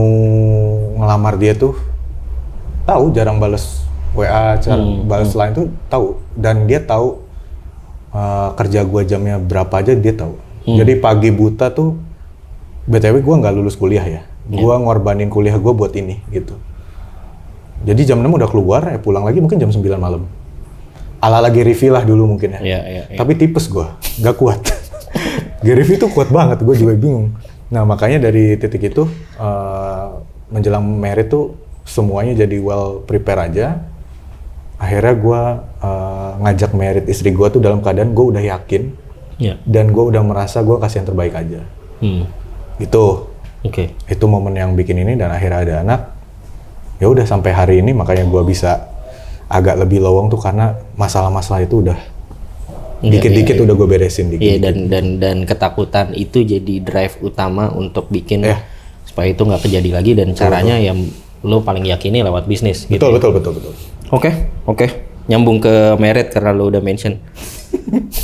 [0.97, 1.77] ngelamar dia tuh
[2.85, 3.84] tahu jarang bales
[4.15, 6.19] WA, jarang bales lain tuh tahu.
[6.33, 7.21] Dan dia tahu
[8.15, 10.39] uh, kerja gue jamnya berapa aja dia tahu.
[10.65, 11.93] Jadi pagi buta tuh
[12.89, 14.21] btw gue nggak lulus kuliah ya.
[14.49, 16.57] Gue ngorbanin kuliah gue buat ini gitu.
[17.85, 20.25] Jadi jam 6 udah keluar, ya pulang lagi mungkin jam 9 malam.
[21.21, 22.59] Ala lagi review lah dulu mungkin ya.
[22.61, 23.17] Iya, iya, iya.
[23.19, 23.85] Tapi tipes gue,
[24.25, 24.57] nggak kuat.
[25.65, 27.37] Gary Vee tuh kuat banget, gue juga bingung.
[27.69, 29.05] Nah makanya dari titik itu
[29.37, 30.07] eh,
[30.49, 33.85] menjelang merit tuh semuanya jadi well prepare aja.
[34.75, 35.41] Akhirnya gue
[35.81, 38.91] eh, ngajak merit istri gue tuh dalam keadaan gue udah yakin
[39.35, 39.59] Iya.
[39.67, 41.59] dan gue udah merasa gue kasih yang terbaik aja.
[41.99, 42.23] Hmm.
[42.79, 43.27] Itu
[43.63, 43.91] Oke.
[44.07, 46.01] itu momen yang bikin ini dan akhirnya ada anak.
[46.99, 48.87] Ya udah sampai hari ini makanya gue bisa
[49.51, 51.99] agak lebih lowong tuh karena masalah-masalah itu udah
[53.03, 54.41] Iya, dikit-dikit udah gue beresin dikit.
[54.41, 58.63] Iya dan dan dan ketakutan itu jadi drive utama untuk bikin Iya.
[59.03, 61.03] supaya itu nggak terjadi lagi dan caranya yang
[61.43, 62.97] lo paling yakini lewat bisnis gitu.
[62.97, 63.73] Betul, betul, betul, betul.
[64.13, 64.31] Oke,
[64.69, 64.87] oke.
[65.25, 67.17] Nyambung ke merit karena lo udah mention.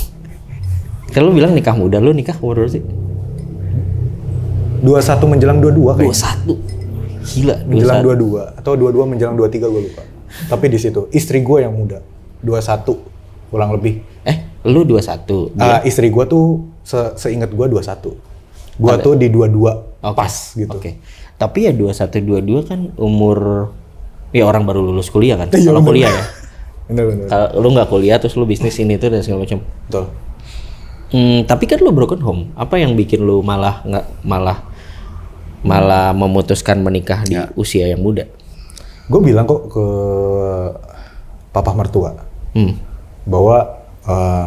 [1.14, 2.84] Kalau lo bilang nikah muda, lo nikah umur berapa sih?
[4.82, 6.30] 21 menjelang 22 kayaknya.
[6.50, 6.82] 21.
[7.22, 8.58] Gila, Menjelang 21.
[8.58, 10.04] 22 atau 22 menjelang 23 gue lupa.
[10.50, 12.02] Tapi di situ istri gue yang muda.
[12.42, 14.02] 21 kurang lebih.
[14.26, 15.54] Eh, lu 21.
[15.62, 18.18] Ah, istri gue tuh se seingat gue 21.
[18.82, 20.18] Gue tuh di 22 Oke.
[20.18, 20.78] pas gitu.
[20.78, 20.98] Oke.
[21.38, 23.70] Tapi ya 21 22 kan umur
[24.32, 25.48] ya orang baru lulus kuliah kan.
[25.54, 26.24] Iya, Kalau kuliah ya.
[26.88, 27.26] Bener bener.
[27.28, 29.60] Kalau lu nggak kuliah terus lu bisnis ini itu dan segala macam.
[29.88, 30.06] Betul.
[31.12, 32.42] Hmm, tapi kan lu broken home.
[32.56, 34.58] Apa yang bikin lu malah nggak malah
[35.62, 37.52] malah memutuskan menikah di Ya.
[37.54, 38.26] usia yang muda?
[39.06, 39.86] Gue bilang kok ke
[41.52, 42.16] papa mertua
[42.52, 42.80] Hmm.
[43.24, 43.60] bahwa
[44.02, 44.46] eh,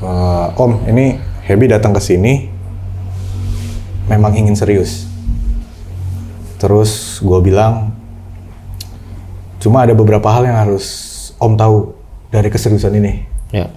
[0.00, 2.50] eh, Om ini Hebi datang ke sini
[4.06, 5.06] memang ingin serius.
[6.58, 7.93] Terus gue bilang
[9.64, 11.96] cuma ada beberapa hal yang harus Om tahu
[12.28, 13.24] dari keseriusan ini.
[13.50, 13.72] Ya.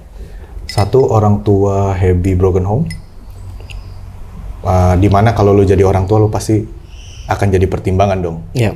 [0.67, 2.85] Satu orang tua Hebi broken home,
[4.67, 6.59] Uh, di mana kalau lu jadi orang tua lu pasti
[7.31, 8.37] akan jadi pertimbangan dong.
[8.51, 8.75] Ya.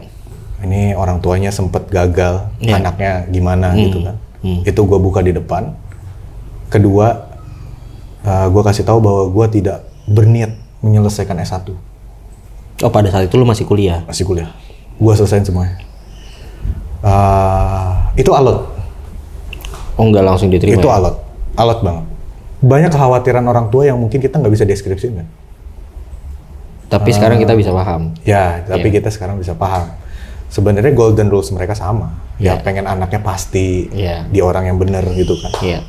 [0.64, 2.80] Ini orang tuanya sempet gagal, Iya.
[2.80, 4.16] anaknya gimana gitu kan.
[4.40, 4.62] Hmm.
[4.64, 5.76] Itu gue buka di depan.
[6.72, 7.28] Kedua,
[8.24, 11.76] uh, gue kasih tahu bahwa gue tidak berniat menyelesaikan S1.
[12.88, 14.06] Oh pada saat itu lu masih kuliah.
[14.08, 14.48] Masih kuliah.
[14.96, 15.76] Gue selesaiin semuanya.
[17.02, 18.70] Uh, itu alot.
[19.98, 20.78] Oh nggak langsung diterima.
[20.78, 20.98] Itu ya?
[21.02, 21.16] alot.
[21.58, 22.06] Alot banget.
[22.62, 25.28] Banyak kekhawatiran orang tua yang mungkin kita nggak bisa deskripsiin kan.
[26.92, 28.12] Tapi sekarang kita bisa paham.
[28.28, 29.00] Ya, tapi Iya.
[29.00, 29.96] kita sekarang bisa paham.
[30.52, 32.12] Sebenarnya golden rules mereka sama.
[32.36, 32.64] Ya, Iya.
[32.68, 34.28] pengen anaknya pasti Iya.
[34.28, 35.56] di orang yang benar gitu kan.
[35.64, 35.80] Iya.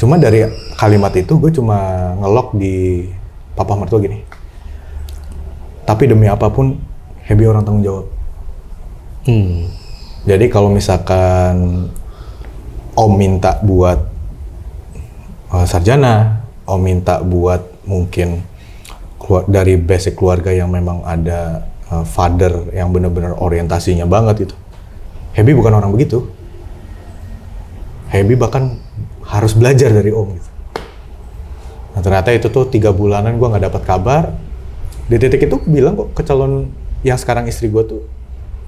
[0.00, 0.48] Cuma dari
[0.80, 1.78] kalimat itu gue cuma
[2.18, 3.06] ngelok di
[3.54, 4.24] papa mertua gini.
[5.82, 6.78] tapi demi apa pun
[7.26, 8.06] Happy orang tanggung jawab.
[9.26, 9.66] Hmm.
[10.22, 11.86] Jadi kalau misalkan
[12.92, 13.98] Om minta buat
[15.50, 18.44] uh, sarjana, Om minta buat mungkin
[19.18, 24.56] keluar dari basic keluarga yang memang ada uh, father yang benar-benar orientasinya banget itu.
[25.34, 26.28] Happy bukan orang begitu.
[28.12, 28.78] Happy bahkan
[29.26, 30.50] harus belajar dari Om gitu.
[31.92, 34.24] Nah ternyata itu tuh tiga bulanan gue nggak dapat kabar.
[35.10, 36.70] Di titik itu bilang kok ke calon
[37.02, 38.06] yang sekarang istri gue tuh,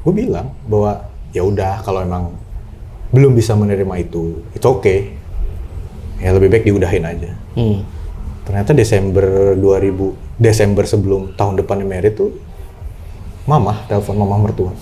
[0.02, 2.30] gue bilang bahwa ya udah kalau emang
[3.10, 4.94] belum bisa menerima itu, itu oke.
[6.22, 7.34] Ya lebih baik diudahin aja.
[7.58, 7.82] Hmm.
[8.46, 12.32] Ternyata Desember 2000, Desember sebelum tahun depannya merit tuh,
[13.44, 14.72] mama telepon mama mertua.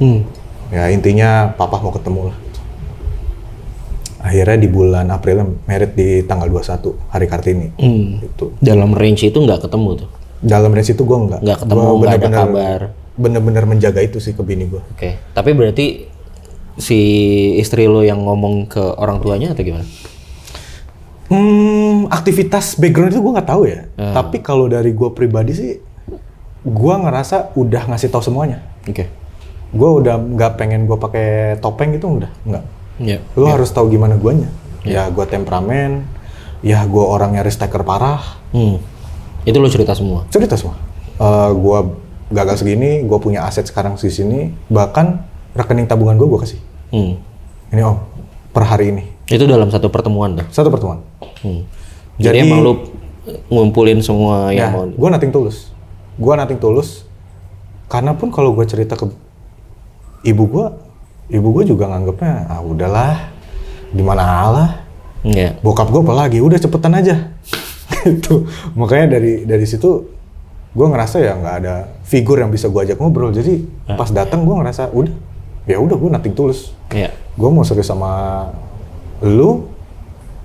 [0.00, 0.24] Hmm.
[0.72, 2.36] Ya intinya papa mau ketemu lah.
[4.18, 7.68] Akhirnya di bulan April merit di tanggal 21 hari Kartini.
[7.78, 8.20] Hmm.
[8.24, 8.56] Itu.
[8.58, 10.08] Dalam range itu nggak ketemu tuh.
[10.42, 11.40] Dalam range itu gue nggak.
[11.40, 12.80] Nggak ketemu, nggak ada kabar.
[13.18, 14.80] Bener-bener menjaga itu sih ke bini gue.
[14.94, 15.18] Oke.
[15.34, 15.86] Tapi berarti
[16.78, 17.00] si
[17.58, 19.86] istri lo yang ngomong ke orang tuanya atau gimana?
[21.28, 23.84] Hmm, aktivitas background itu gue nggak tahu ya.
[23.98, 25.76] Tapi kalau dari gue pribadi sih,
[26.64, 28.64] gue ngerasa udah ngasih tahu semuanya.
[28.88, 29.10] Oke.
[29.68, 32.64] Gue udah nggak pengen gue pakai topeng gitu udah nggak.
[33.04, 33.18] Ya.
[33.36, 34.48] Lu harus tahu gimana guanya.
[34.88, 36.08] Ya gue temperamen,
[36.64, 38.22] ya gue orangnya risk taker parah.
[38.56, 38.80] Hmm.
[39.44, 40.24] Itu lo cerita semua.
[40.32, 40.80] Cerita semua.
[41.20, 41.78] Eh gue
[42.28, 46.60] gagal segini, gue punya aset sekarang di sini, bahkan rekening tabungan gue gue kasih.
[46.88, 47.16] Hmm.
[47.68, 48.00] Ini om,
[48.48, 50.46] per hari ini Itu dalam satu pertemuan tuh.
[50.48, 51.04] satu pertemuan.
[51.40, 51.64] Hmm.
[52.16, 52.72] Jadi, Jadi- emang lo
[53.48, 54.84] ngumpulin semua Ya, yang mau.
[54.88, 55.68] gue nating tulus.
[56.16, 57.04] Gue nating tulus.
[57.86, 59.04] Karena pun kalau gue cerita ke
[60.24, 60.66] ibu gue,
[61.30, 63.32] ibu gue juga nganggapnya, ah udahlah,
[63.88, 64.70] di mana Allah.
[65.24, 65.60] Iya.
[65.60, 67.32] Bokap gue apalagi, udah cepetan aja.
[68.04, 68.48] gitu.
[68.74, 70.08] Makanya dari dari situ
[70.68, 73.30] gue ngerasa ya nggak ada figur yang bisa gue ajak ngobrol.
[73.30, 75.14] Jadi pas datang gue ngerasa udah,
[75.64, 76.72] ya udah gue nating tulus.
[76.88, 77.12] Iya.
[77.34, 78.44] Gue mau serius sama
[79.20, 79.66] lu,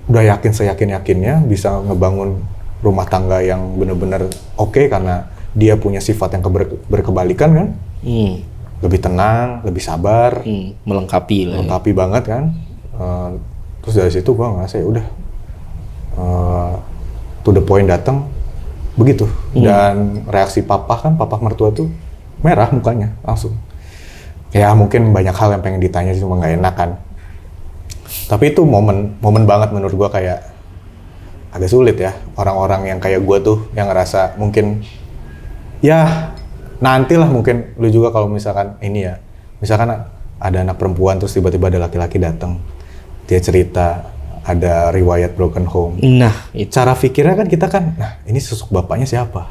[0.06, 2.40] udah yakin seyakin yakinnya bisa ngebangun
[2.80, 7.68] rumah tangga yang bener-bener oke karena dia punya sifat yang keber- berkebalikan kan,
[8.00, 8.42] Hmm.
[8.80, 10.74] lebih tenang, lebih sabar, Hmm.
[10.82, 11.50] Melengkapi lah.
[11.50, 11.58] ya.
[11.62, 12.44] lengkapi banget kan.
[12.92, 13.30] Eh,
[13.80, 15.06] terus dari situ gue ngerasa ya udah
[16.14, 16.72] eh,
[17.40, 18.28] to the point datang
[18.94, 19.26] begitu.
[19.54, 21.90] Dan reaksi papa kan papa mertua tuh
[22.40, 23.54] merah mukanya langsung.
[24.54, 26.90] Ya mungkin banyak hal yang pengen ditanya sih cuma nggak enak kan.
[28.30, 30.46] Tapi itu momen momen banget menurut gua kayak
[31.50, 32.14] agak sulit ya.
[32.38, 34.86] Orang-orang yang kayak gua tuh yang ngerasa mungkin
[35.82, 36.30] ya
[36.78, 37.74] nantilah mungkin.
[37.80, 39.18] Lu juga kalau misalkan ini ya
[39.58, 39.90] misalkan
[40.38, 42.60] ada anak perempuan terus tiba-tiba ada laki-laki datang
[43.24, 44.13] dia cerita
[44.44, 46.68] ada riwayat broken home Nah, itu.
[46.68, 49.48] cara pikirnya kan kita kan nah ini sosok bapaknya siapa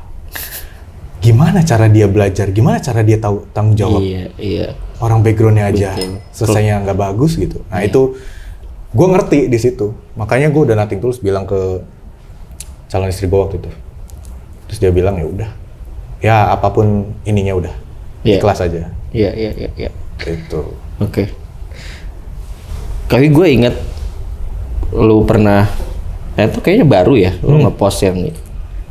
[1.17, 4.67] gimana cara dia belajar gimana cara dia tahu tanggung jawab Iya, iya.
[4.99, 6.19] orang backgroundnya aja Betul.
[6.29, 8.19] selesainya nggak bagus gitu nah itu
[8.89, 11.79] gue ngerti di situ makanya gue udah nating tulus bilang ke
[12.85, 13.71] calon istri gue waktu itu
[14.67, 15.49] terus dia bilang ya udah
[16.19, 16.87] ya apa pun
[17.23, 17.73] ininya udah
[18.21, 18.37] Iya.
[18.37, 19.89] ikhlas aja Iya, iya, iya, iya.
[20.23, 20.61] itu
[20.97, 21.27] Oke.
[23.05, 23.75] Tapi gue inget
[24.93, 25.65] lu pernah,
[26.37, 28.41] eh itu kayaknya baru ya, lu ngepost yang itu.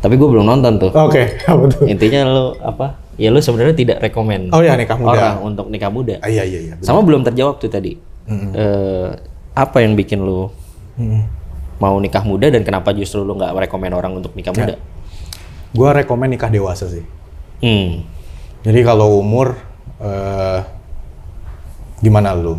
[0.03, 0.91] Tapi gue belum nonton tuh.
[0.91, 2.99] oke apa tuh Intinya lu apa?
[3.15, 6.19] Ya lu sebenarnya tidak rekomend oh ya nikah muda orang untuk nikah muda.
[6.19, 6.87] ah, iya iya iya betul.
[6.91, 7.95] Sama belum terjawab tuh tadi.
[8.27, 9.09] Eh,
[9.53, 10.49] apa yang bikin lu
[10.99, 11.23] Mm-mm.
[11.79, 14.75] mau nikah muda dan kenapa justru lu nggak merekomend orang untuk nikah muda?
[15.73, 17.05] gue rekomen nikah dewasa sih
[17.63, 18.03] Hmm.
[18.67, 19.55] Jadi kalau umur
[20.03, 20.61] eh
[22.03, 22.59] gimana lu?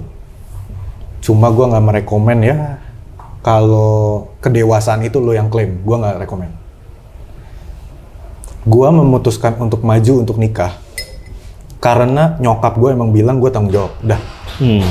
[1.20, 2.56] Cuma gua nggak merekomen ya
[3.44, 6.50] kalau kedewasaan itu lo yang klaim, gua nggak rekomen.
[8.64, 10.80] Gua memutuskan untuk maju untuk nikah
[11.84, 13.92] karena nyokap gue emang bilang gue tanggung jawab.
[14.00, 14.16] Udah.
[14.64, 14.88] Hmm.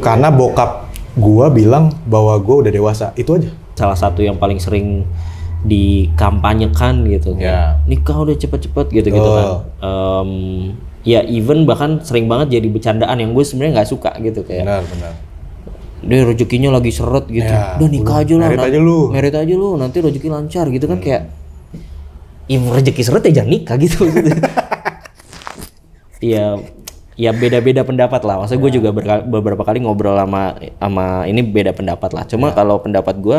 [0.00, 0.88] Karena bokap
[1.20, 3.52] gua bilang bahwa gue udah dewasa, itu aja.
[3.76, 5.04] Salah satu yang paling sering
[5.64, 7.40] dikampanyekan gitu Ya.
[7.40, 9.48] kayak, nikah udah cepet-cepet gitu gitu kan.
[9.80, 10.30] Em,
[11.04, 14.84] ya even bahkan sering banget jadi bercandaan yang gue sebenarnya nggak suka gitu kayak Benar,
[14.88, 15.12] benar.
[16.04, 19.12] Dia rezekinya lagi seret gitu Ya, udah nikah aja lah merit aja lu." Hmm.
[19.12, 21.22] merit aja lu nanti rezeki lancar gitu kan kayak
[22.44, 24.04] ya rezeki seret ya jangan nikah gitu
[26.22, 26.56] ya
[27.14, 30.42] ya beda-beda pendapat lah maksudnya gue juga berka- beberapa kali ngobrol sama
[30.74, 33.38] sama ini beda pendapat lah cuma kalau pendapat gue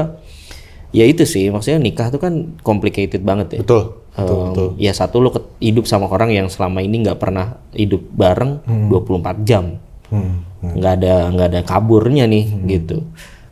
[0.91, 3.83] ya itu sih maksudnya nikah tuh kan complicated banget ya Betul.
[4.07, 4.67] Betul, Em, betul.
[4.79, 5.27] ya satu lo
[5.59, 9.75] hidup sama orang yang selama ini nggak pernah hidup bareng 24 jam
[10.05, 10.45] Hmm.
[10.73, 13.05] Nggak ada nggak ada kaburnya nih gitu.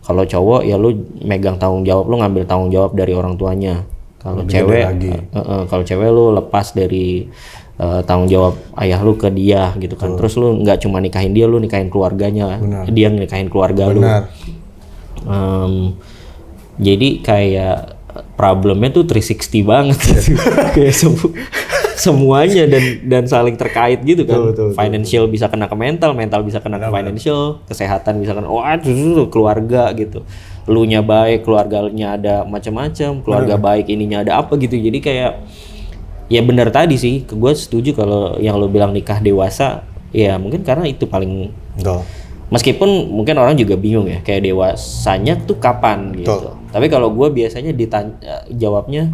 [0.03, 0.91] Kalau cowok ya lu
[1.23, 3.85] megang tanggung jawab lu ngambil tanggung jawab dari orang tuanya.
[4.23, 7.27] Kalau cewek, eh, eh, kalau cewek lu lepas dari
[7.75, 10.15] eh, tanggung jawab ayah lu ke dia gitu kan.
[10.15, 12.59] Terus lu nggak cuma nikahin dia, lu nikahin keluarganya.
[12.87, 13.99] Dia nikahin keluarga lu.
[13.99, 14.23] benar.
[15.23, 15.95] Em,
[16.79, 17.77] jadi kayak
[18.35, 19.99] problemnya tuh 360 banget.
[20.75, 20.95] Kayak
[21.95, 24.39] semuanya dan dan saling terkait gitu kan.
[24.39, 28.33] Betul, betul, betul, financial bisa kena ke mental, mental bisa kena ke financial, kesehatan bisa
[28.33, 30.25] kena wah tuh, keluarga gitu.
[30.65, 34.79] Lu nya baik, keluarganya ada macam-macam, keluarga baik ininya ada apa gitu.
[34.79, 35.31] Jadi kayak
[36.31, 40.87] ya benar tadi sih, gue setuju kalau yang lu bilang nikah dewasa ya mungkin karena
[40.87, 42.05] itu paling Betul.
[42.53, 46.29] Meskipun mungkin orang juga bingung ya, kayak dewasanya tuh kapan gitu.
[46.37, 46.53] Betul.
[46.69, 49.09] Tapi kalau gue biasanya ditanya jawabnya,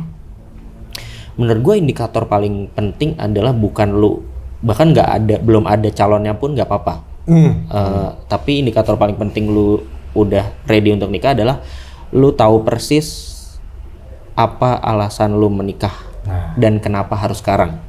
[1.39, 4.19] menurut gue indikator paling penting adalah bukan lu,
[4.59, 6.95] bahkan nggak ada, belum ada calonnya pun nggak apa-apa.
[7.31, 7.63] Hmm.
[7.71, 9.79] Eh, tapi indikator paling penting lu
[10.11, 11.63] udah ready untuk nikah adalah
[12.11, 13.31] lu tahu persis
[14.35, 16.53] apa alasan lu menikah Nah.
[16.59, 17.79] dan kenapa harus sekarang,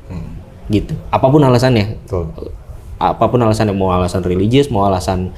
[0.71, 0.95] gitu.
[1.11, 2.55] Apa pun alasannya, Betul.
[3.01, 5.33] Apa pun alasannya mau alasan religius mau alasan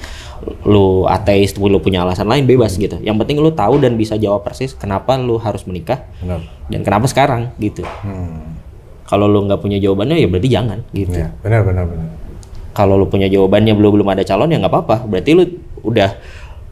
[0.65, 4.43] lu ateis lu punya alasan lain bebas gitu yang penting lu tahu dan bisa jawab
[4.43, 6.43] persis kenapa lu harus menikah Benar.
[6.67, 8.59] dan kenapa sekarang gitu Hmm.
[9.05, 12.11] kalau lu nggak punya jawabannya ya berarti jangan gitu Ya, benar benar benar.
[12.73, 15.45] kalau lu punya jawabannya belum belum ada calon ya nggak apa-apa berarti lu
[15.83, 16.11] udah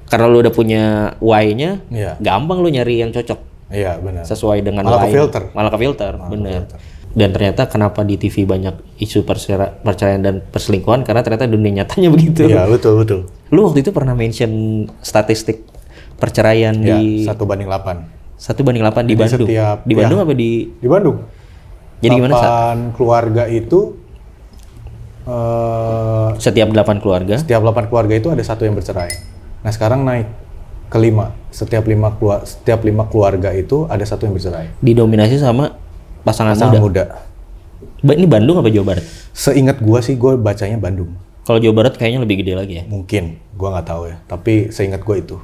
[0.05, 0.83] karena lu udah punya
[1.18, 2.18] why-nya Iya.
[2.18, 3.38] gampang lu nyari yang cocok
[3.70, 4.26] Iya, benar.
[4.26, 5.07] sesuai dengan Malah why.
[5.07, 5.42] ke-filter.
[5.55, 6.66] malah ke filter bener
[7.11, 12.46] dan ternyata kenapa di TV banyak isu perceraian dan perselingkuhan karena ternyata dunia nyatanya begitu
[12.46, 13.20] Iya, betul betul.
[13.49, 14.51] Lu waktu itu pernah mention
[15.01, 15.66] statistik
[16.16, 18.37] perceraian Ya, di satu banding 8.
[18.37, 19.40] satu banding 8 di Jadi Bandung.
[19.44, 20.25] setiap- di Bandung ya.
[20.25, 21.16] apa di Di Bandung.
[22.01, 22.40] Jadi gimana, Sa?
[22.40, 23.81] Delapan keluarga itu
[25.23, 27.35] eh setiap 8 keluarga?
[27.37, 29.11] setiap 8 keluarga itu ada satu yang bercerai.
[29.61, 30.29] Nah, sekarang naik
[30.87, 31.37] ke lima.
[31.51, 34.73] Setiap lima keluarga setiap lima keluarga itu ada satu yang bercerai.
[34.79, 35.77] Didominasi sama
[36.22, 36.80] pasangan, Pasangan muda.
[36.80, 37.04] muda.
[38.00, 39.04] Ba- Ini Bandung apa Jawa Barat?
[39.30, 41.12] Seingat gua sih gua bacanya Bandung.
[41.42, 42.85] Kalau Jawa Barat kayaknya lebih gede lagi ya.
[42.85, 44.16] Mungkin, gua nggak tahu ya.
[44.24, 45.37] Tapi seingat gua itu.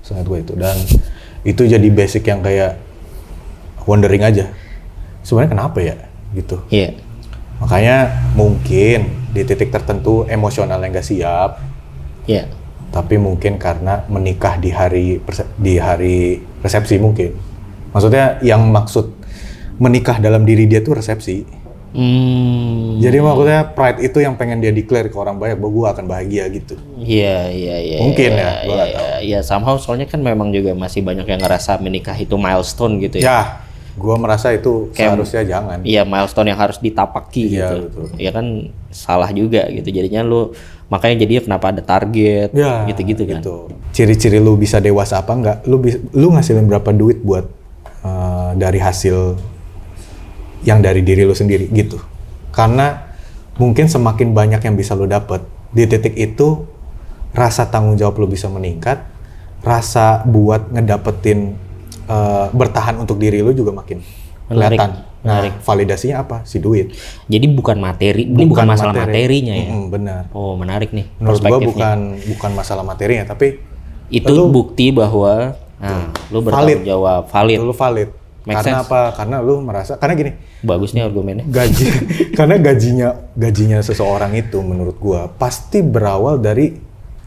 [0.00, 0.76] Seingat gua itu dan
[1.42, 2.80] itu jadi basic yang kayak
[3.82, 4.48] wondering aja.
[5.20, 5.96] Sebenarnya kenapa ya
[6.32, 6.60] gitu.
[6.68, 6.96] Iya.
[7.56, 7.96] Makanya
[8.34, 11.62] mungkin di titik tertentu emosionalnya nggak siap,
[12.24, 12.50] Iya.
[12.90, 15.22] tapi mungkin karena menikah di hari
[15.56, 16.18] di hari
[16.60, 17.32] resepsi mungkin.
[17.90, 19.13] Maksudnya yang maksud
[19.76, 21.42] menikah dalam diri dia tuh resepsi.
[21.94, 22.98] Hmm.
[22.98, 26.44] Jadi maksudnya pride itu yang pengen dia declare ke orang banyak bahwa gue akan bahagia
[26.50, 26.74] gitu.
[26.98, 27.98] Iya, iya, iya.
[28.02, 29.38] Mungkin iya, ya, Iya, iya, iya.
[29.46, 33.24] somehow soalnya kan memang juga masih banyak yang ngerasa menikah itu milestone gitu ya.
[33.24, 33.40] Ya,
[33.94, 35.78] gue merasa itu Kayak- seharusnya jangan.
[35.86, 37.76] Iya milestone yang harus ditapaki Iya, gitu.
[37.86, 38.04] betul.
[38.18, 38.46] Ya kan
[38.90, 39.86] salah juga gitu.
[39.86, 40.50] Jadinya lu
[40.90, 43.38] makanya jadinya kenapa ada target Ya, gitu-gitu kan.
[43.38, 43.70] gitu.
[43.94, 45.56] Ciri-ciri lu bisa dewasa apa enggak?
[45.70, 45.78] Lu
[46.10, 47.46] lu ngasilin berapa duit buat
[48.02, 49.38] eh, dari hasil
[50.64, 52.00] yang dari diri lu sendiri gitu.
[52.50, 53.14] Karena
[53.60, 56.66] mungkin semakin banyak yang bisa lu dapet di titik itu
[57.34, 59.02] rasa tanggung jawab lu bisa meningkat,
[59.62, 61.54] rasa buat ngedapetin
[62.08, 64.00] eh, bertahan untuk diri lu juga makin
[64.48, 64.90] Menarik, kelihatan.
[65.24, 66.44] Nah, validasinya apa?
[66.44, 66.92] Si duit.
[67.32, 69.08] Jadi bukan materi, ini bukan masalah materi.
[69.08, 69.68] materinya ya.
[69.88, 70.22] Benar.
[70.36, 71.98] Oh menarik nih Menurut gua bukan
[72.28, 73.56] bukan masalah materinya, tapi
[74.12, 76.86] Itu bukti bahwa nah, lu bertanggung Valid.
[76.86, 77.58] jawab valid.
[77.58, 78.10] lu valid.
[78.44, 78.92] Make karena sense.
[78.92, 79.00] apa?
[79.16, 81.44] Karena lu merasa karena gini, Bagus nih argumennya.
[81.48, 81.86] gaji
[82.38, 86.76] karena gajinya gajinya seseorang itu menurut gua pasti berawal dari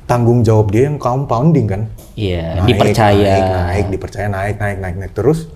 [0.06, 1.82] tanggung jawab dia yang compounding kan.
[2.14, 3.28] Iya, Naik, dipercaya.
[3.28, 5.50] Naik, naik, dipercaya, naik, naik, naik, naik terus.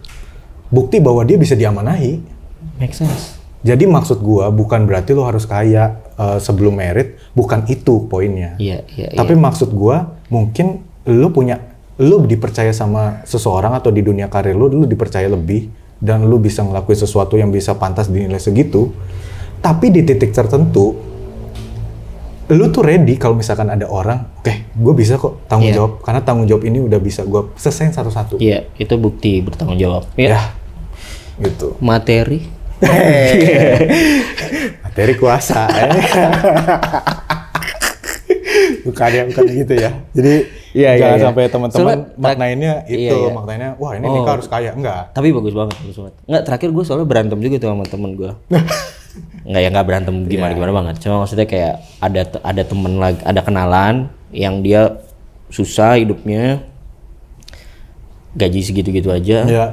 [0.67, 2.19] Bukti bahwa dia bisa diamanahi.
[2.81, 3.39] Make sense.
[3.61, 8.57] Jadi maksud gua bukan berarti lu harus kaya eh, sebelum merit, bukan itu poinnya.
[8.57, 14.27] Iya, iya, Tapi maksud gua mungkin lu punya lu dipercaya sama seseorang atau di dunia
[14.27, 15.67] karir lu lu dipercaya lebih
[15.99, 18.93] dan lu bisa ngelakuin sesuatu yang bisa pantas dinilai segitu.
[19.61, 21.09] Tapi di titik tertentu
[22.51, 25.77] lu tuh ready kalau misalkan ada orang, oke, gue bisa kok tanggung Iya.
[25.79, 28.43] jawab karena tanggung jawab ini udah bisa gue selesaiin satu-satu.
[28.43, 30.03] Iya, itu bukti bertanggung jawab.
[30.19, 30.35] Iya.
[30.35, 30.41] Ya,
[31.47, 31.79] gitu.
[31.79, 32.43] Materi.
[34.83, 35.63] Materi kuasa.
[35.71, 35.95] eh.
[38.85, 39.91] bukan ya, bukan gitu ya.
[40.11, 40.33] Jadi
[40.71, 41.25] Iya, iya, jangan iya.
[41.27, 43.31] sampai teman-teman maknainnya itu, Iya, iya.
[43.31, 44.15] maknanya wah ini Oh.
[44.15, 44.71] nikah harus kaya.
[44.71, 45.11] Enggak.
[45.11, 46.13] Tapi bagus banget, bagus banget.
[46.25, 48.31] Nggak, terakhir gue soalnya berantem juga tuh sama temen gue.
[49.43, 50.95] Nggak ya nggak berantem gimana gimana banget.
[51.03, 53.95] Cuma maksudnya kayak ada ada temen lagi, ada kenalan
[54.31, 54.95] yang dia
[55.51, 56.63] susah hidupnya,
[58.31, 59.43] gaji segitu-gitu aja.
[59.43, 59.65] Ya.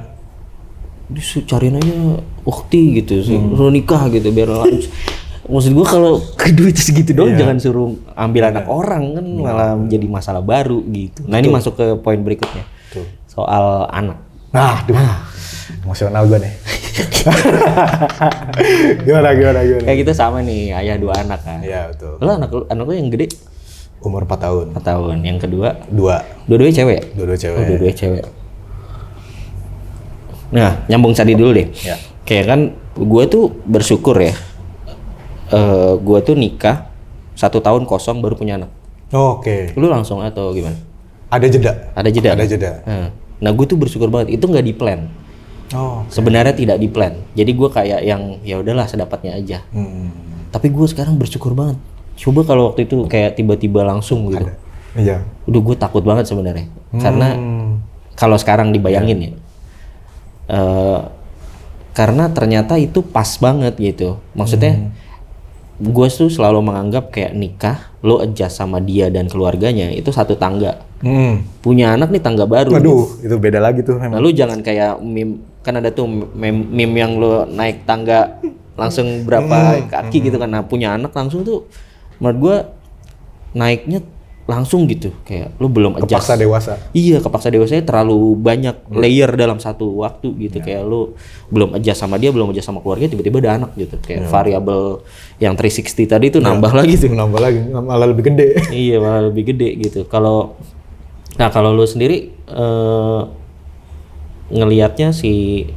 [1.08, 1.94] Dia su- cariin aja
[2.42, 4.90] ukti gitu, suruh nikah gitu biar lanjut.
[5.48, 10.06] Maksud gue kalau ke duit segitu doang jangan suruh ambil anak orang kan malah menjadi
[10.06, 11.24] masalah baru gitu.
[11.24, 13.08] Nah ini masuk ke poin berikutnya Betul.
[13.26, 14.20] soal anak.
[14.52, 14.96] Nah, aduh.
[15.84, 16.54] Emosional gue nih.
[19.04, 19.84] gimana gimana gimana?
[19.84, 21.60] Kayak gitu sama nih, ayah dua anak kan.
[21.60, 22.16] Iya betul.
[22.20, 23.28] Lo anak anak lu yang gede
[23.98, 24.66] Umur 4 tahun.
[24.78, 26.22] 4 tahun, yang kedua Dua.
[26.46, 27.18] dua-duanya cewek.
[27.18, 27.64] Dua-dua Oh, cewek.
[27.66, 28.24] dua-duanya cewek.
[30.54, 31.66] Nah, nyambung tadi dulu deh.
[31.82, 31.98] Ya.
[32.22, 32.60] Kayak kan
[32.94, 34.32] gue tuh bersyukur ya.
[35.48, 36.88] Eh gue tuh nikah
[37.32, 38.70] satu tahun kosong baru punya anak.
[39.08, 39.72] Oh, Oke.
[39.72, 40.76] Lu langsung atau gimana?
[41.28, 41.72] Ada jeda.
[41.94, 42.30] Ada jeda.
[42.34, 42.72] Ada jeda.
[42.84, 44.34] Nah, Nah, gue tuh bersyukur banget.
[44.34, 45.06] Itu nggak di plan.
[45.70, 46.02] Oh.
[46.10, 47.14] Sebenarnya tidak di plan.
[47.32, 49.62] Jadi gue kayak yang ya udahlah sedapatnya aja.
[49.70, 50.10] Hmm.
[50.50, 51.78] Tapi gue sekarang bersyukur banget.
[52.18, 54.42] Coba kalau waktu itu kayak tiba-tiba langsung gitu.
[54.98, 55.22] Iya.
[55.46, 56.66] Udah gue takut banget sebenarnya.
[56.92, 57.78] Karena Hmm.
[58.12, 59.30] kalau sekarang dibayangin ya.
[60.48, 61.00] eh,
[61.92, 64.18] karena ternyata itu pas banget gitu.
[64.32, 64.90] Maksudnya
[65.78, 70.82] gue tuh selalu menganggap kayak nikah, lo adjust sama dia dan keluarganya itu satu tangga.
[70.98, 71.46] Hmm.
[71.62, 72.74] Punya anak nih tangga baru.
[72.74, 74.18] Aduh, itu beda lagi tuh Nah memang.
[74.18, 78.42] lu jangan kayak meme kan ada tuh meme, meme yang lu naik tangga
[78.74, 80.50] langsung berapa kaki gitu kan.
[80.50, 81.70] Nah punya anak langsung tuh
[82.18, 82.56] menurut gua
[83.54, 84.02] naiknya
[84.48, 86.24] langsung gitu kayak lu belum adjust.
[86.24, 86.72] Paksa dewasa.
[86.90, 90.64] Iya kepaksa dewasanya terlalu banyak layer dalam satu waktu gitu.
[90.64, 91.12] Kayak lu
[91.48, 94.00] belum adjust sama dia belum adjust sama keluarga tiba-tiba ada anak gitu.
[94.00, 95.04] Kayak variabel
[95.36, 97.12] yang 360 tadi tuh nambah lagi tuh.
[97.12, 98.46] Nambah lagi, malah lebih gede.
[98.74, 100.00] iya malah lebih gede gitu.
[100.08, 100.56] Kalau
[101.36, 103.20] nah kalau lu sendiri eh,
[104.48, 105.68] ngelihatnya si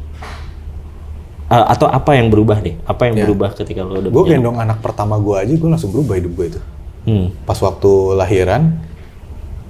[1.51, 4.79] a- atau apa yang berubah deh apa yang berubah ketika lu udah Gue gendong anak?
[4.79, 6.61] pertama gue aja, gue langsung berubah hidup gue itu.
[7.11, 7.43] Hmm.
[7.43, 8.79] Pas waktu lahiran,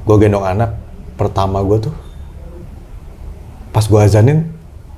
[0.06, 0.78] gue gendong anak
[1.18, 1.96] pertama gue tuh.
[3.74, 4.46] Pas gue azanin,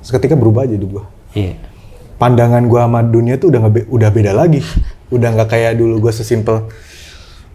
[0.04, 1.04] seketika berubah aja hidup gue.
[1.40, 1.56] iya
[2.20, 4.60] Pandangan gue sama dunia tuh udah nggak be- udah beda lagi.
[5.08, 6.66] Udah nggak kayak dulu gue sesimpel,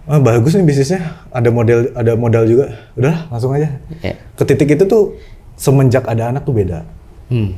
[0.08, 2.66] ah, bagus nih bisnisnya, ada model ada modal juga.
[2.96, 3.80] Udah langsung aja.
[4.00, 4.16] Iya.
[4.36, 5.16] Ke titik itu tuh
[5.60, 6.88] semenjak ada anak tuh beda.
[7.30, 7.52] hmm.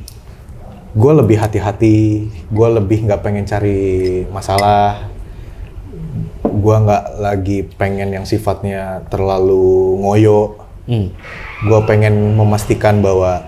[0.92, 5.08] gue lebih hati-hati, gue lebih nggak pengen cari masalah,
[6.42, 11.14] gue nggak lagi pengen yang sifatnya terlalu ngoyo, Hmm.
[11.62, 13.46] gue pengen memastikan bahwa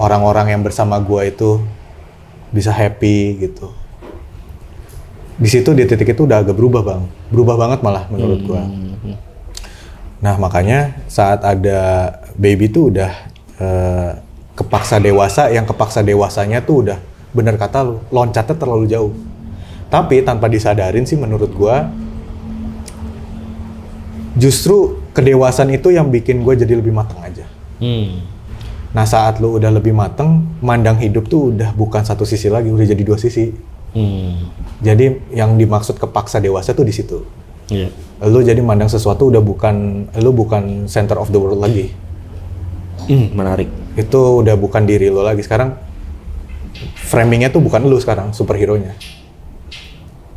[0.00, 1.60] orang-orang yang bersama gue itu
[2.48, 3.68] bisa happy gitu.
[5.36, 8.56] Di situ di titik itu udah agak berubah bang, berubah banget malah menurut gue.
[8.56, 9.16] Hmm.
[10.24, 12.08] Nah makanya saat ada
[12.40, 13.12] baby tuh udah
[13.60, 14.10] eh,
[14.56, 16.98] kepaksa dewasa, yang kepaksa dewasanya tuh udah
[17.36, 19.12] bener kata lu, loncatnya terlalu jauh.
[19.92, 21.84] Tapi tanpa disadarin sih menurut gua,
[24.36, 27.44] justru kedewasaan itu yang bikin gue jadi lebih matang aja.
[27.82, 28.24] Hmm.
[28.92, 32.86] Nah saat lu udah lebih mateng, mandang hidup tuh udah bukan satu sisi lagi, udah
[32.86, 33.52] jadi dua sisi.
[33.92, 34.52] Hmm.
[34.80, 37.24] Jadi yang dimaksud kepaksa dewasa tuh di situ.
[37.72, 37.88] Iya.
[38.28, 41.92] Lu jadi mandang sesuatu udah bukan, lu bukan center of the world lagi.
[43.08, 43.66] Hmm, menarik.
[43.92, 45.76] itu udah bukan diri lo lagi sekarang
[46.96, 48.96] framingnya tuh bukan lu sekarang superhero-nya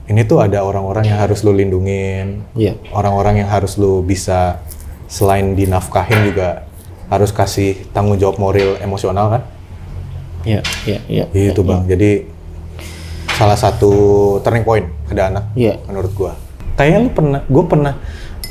[0.05, 2.77] ini tuh ada orang-orang yang harus lu lindungin Iya.
[2.93, 4.61] orang-orang yang harus lu bisa
[5.05, 6.65] selain dinafkahin juga
[7.09, 9.41] harus kasih tanggung jawab moral emosional kan
[10.45, 11.25] Iya, iya, iya.
[11.33, 12.29] itu bang jadi
[13.33, 13.91] salah satu
[14.41, 15.81] turning point ada anak Iya.
[15.89, 16.33] menurut gua
[16.77, 17.93] kayaknya lu pernah gua pernah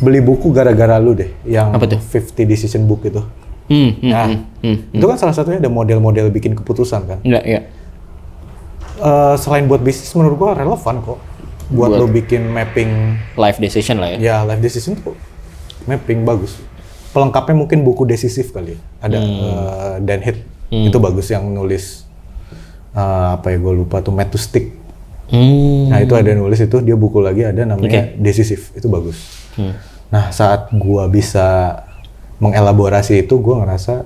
[0.03, 2.03] beli buku gara-gara lu deh yang Apa tuh?
[2.03, 3.23] 50 decision book itu
[3.65, 4.29] Hmm, hmm, Nah,
[4.61, 4.93] hmm.
[4.93, 7.19] itu kan salah satunya ada model-model bikin keputusan kan.
[7.25, 7.61] Iya, iya.
[8.95, 11.17] Eh, selain buat bisnis menurut gua relevan kok.
[11.73, 12.91] Buat, lo bikin mapping,
[13.41, 14.19] Life decision lah ya.
[14.21, 15.17] ya life decision tuh
[15.89, 16.61] mapping bagus.
[17.17, 18.75] Pelengkapnya mungkin buku decisif kali.
[18.75, 18.81] ya.
[19.01, 22.05] Ada eh, Dan Heath itu bagus yang nulis
[22.93, 24.85] eh, apa ya gue lupa tuh Mad to Stick.
[25.33, 25.89] Hmm.
[25.89, 29.49] Nah itu ada yang nulis itu dia buku lagi ada namanya decisif itu bagus.
[29.57, 29.73] Hmm.
[30.13, 31.81] Nah saat gua bisa
[32.39, 34.05] mengelaborasi itu gua ngerasa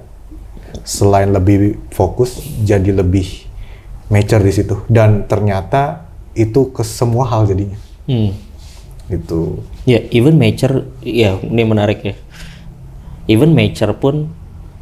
[0.86, 3.48] selain lebih fokus jadi lebih
[4.08, 6.07] mature di situ dan ternyata
[6.38, 7.74] itu ke semua hal jadinya
[8.06, 8.32] Hmm.
[9.10, 9.60] gitu.
[9.84, 12.14] Ya, even mature, ya ini menarik ya.
[13.26, 14.32] Even mature pun,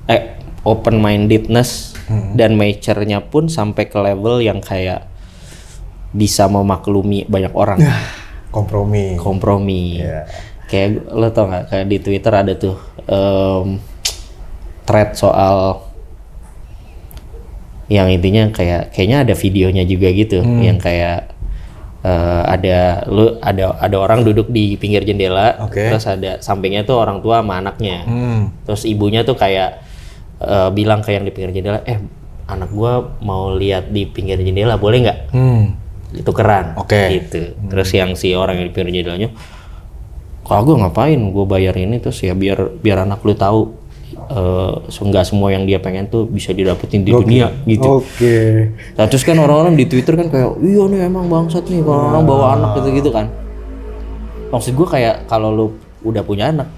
[0.06, 1.94] eh, open mindedness
[2.34, 5.10] dan mature-nya pun sampai ke level yang kayak
[6.10, 7.82] bisa memaklumi banyak orang,
[8.50, 9.18] Kompromi.
[9.18, 9.98] kompromi.
[9.98, 10.26] Ya.
[10.66, 13.78] Kayak lo tau nggak kayak di Twitter ada tuh em,
[14.82, 15.82] thread soal
[17.86, 21.35] yang intinya kayak kayaknya ada videonya juga gitu yang kayak
[22.06, 25.90] eh, ada lu ada ada orang duduk di pinggir jendela Oke.
[25.90, 28.54] terus ada sampingnya tuh orang tua sama anaknya Hmm.
[28.62, 29.82] terus ibunya tuh kayak
[30.38, 31.98] eh, bilang ke yang di pinggir jendela eh
[32.46, 35.74] anak gua mau lihat di pinggir jendela boleh nggak Hmm.
[36.14, 37.10] itu keren Oke.
[37.12, 39.34] gitu terus yang si orang yang di pinggir jendelanya
[40.42, 43.74] kalau gue ngapain gue bayar ini terus ya biar biar anak lu tahu
[44.14, 48.00] eh nggak semua yang dia pengen tuh bisa didapetin di dunia gitu.
[48.00, 48.70] Oke.
[48.94, 52.24] Nah, terus kan orang-orang di Twitter kan kayak, iya nih emang bangsat nih kalau orang
[52.24, 53.26] bawa anak gitu-gitu kan.
[54.48, 55.66] Maksud gue kayak kalau lu
[56.02, 56.70] udah punya anak,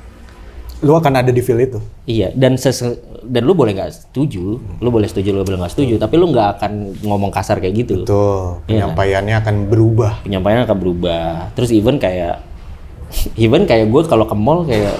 [0.79, 1.79] Lu akan ada di feel itu.
[2.05, 5.95] iya dan ses- dan lu boleh nggak setuju, lu boleh setuju, lu boleh nggak setuju,
[5.97, 6.73] tapi lu nggak akan
[7.03, 7.95] ngomong kasar kayak gitu.
[8.03, 8.87] Tuh, Iya.
[8.87, 10.23] penyampaiannya akan berubah.
[10.23, 11.51] Penyampaian akan berubah.
[11.53, 12.41] Terus even kayak,
[13.37, 14.97] even kayak gue kalau ke mall kayak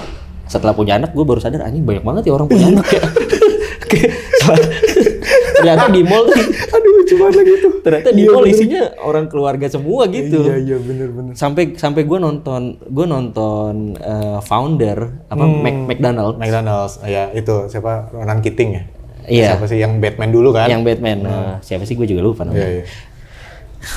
[0.49, 3.01] setelah punya anak gue baru sadar anjing banyak banget ya orang punya anak ya.
[5.55, 6.39] Ternyata di mall tuh
[6.69, 7.69] Aduh, lucu banget lagi itu.
[7.79, 10.39] ternyata di mall isinya orang keluarga semua gitu.
[10.41, 11.33] Iya, iya, bener-bener.
[11.33, 14.97] sampai sampai gue nonton gue nonton eh, founder
[15.27, 15.59] apa Hmm.
[15.59, 18.83] Mac, McDonald McDonald's, ya itu siapa Ronan Keating ya?
[19.25, 19.47] Iya.
[19.53, 20.67] Siapa sih yang Batman dulu kan?
[20.67, 22.85] yang Batman Nah, siapa sih gue juga lupa namanya Iya, iya.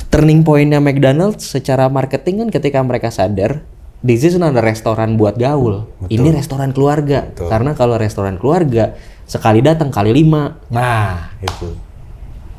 [0.08, 3.62] turning pointnya McDonald's secara marketing kan ketika mereka sadar
[4.02, 5.86] this is not a restoran buat gaul.
[6.10, 7.30] Ini restoran keluarga.
[7.32, 10.58] Karena kalau restoran keluarga sekali datang kali lima.
[10.68, 11.72] Nah, itu.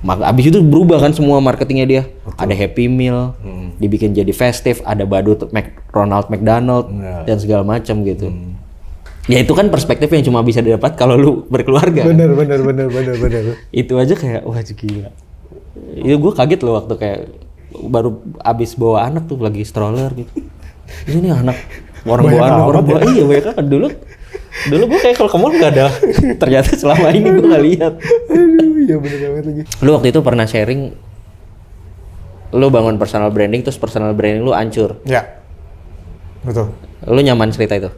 [0.04, 2.04] maka abis itu berubah kan semua marketingnya dia.
[2.36, 3.36] Ada happy meal
[3.80, 7.24] dibikin jadi festive ada badut Mac, Ronald McDonald Iya.
[7.24, 8.28] dan segala macam gitu.
[9.32, 12.12] Ya itu kan perspektif yang cuma bisa didapat kalau lu berkeluarga kan?
[12.12, 13.44] Bener, bener, bener, bener, bener.
[13.72, 15.10] itu aja kayak wah gila.
[15.96, 17.20] Itu gue kaget loh waktu kayak
[17.88, 20.52] baru abis bawa anak tuh lagi stroller gitu
[21.08, 21.58] ini nih anak
[22.04, 23.88] orang Banyak anak orang amat bawa iya banyak kan dulu.
[24.70, 25.86] Dulu gue kayak kalau ke mall nggak ada.
[26.42, 27.94] Ternyata selama ini gue nggak lihat.
[28.30, 29.62] Aduh, iya bener banget lagi.
[29.82, 30.82] lu waktu itu pernah sharing
[32.54, 35.02] lu bangun personal branding terus personal branding lu hancur.
[35.10, 35.42] Ya,
[36.46, 36.70] betul.
[37.10, 37.90] lu nyaman cerita itu?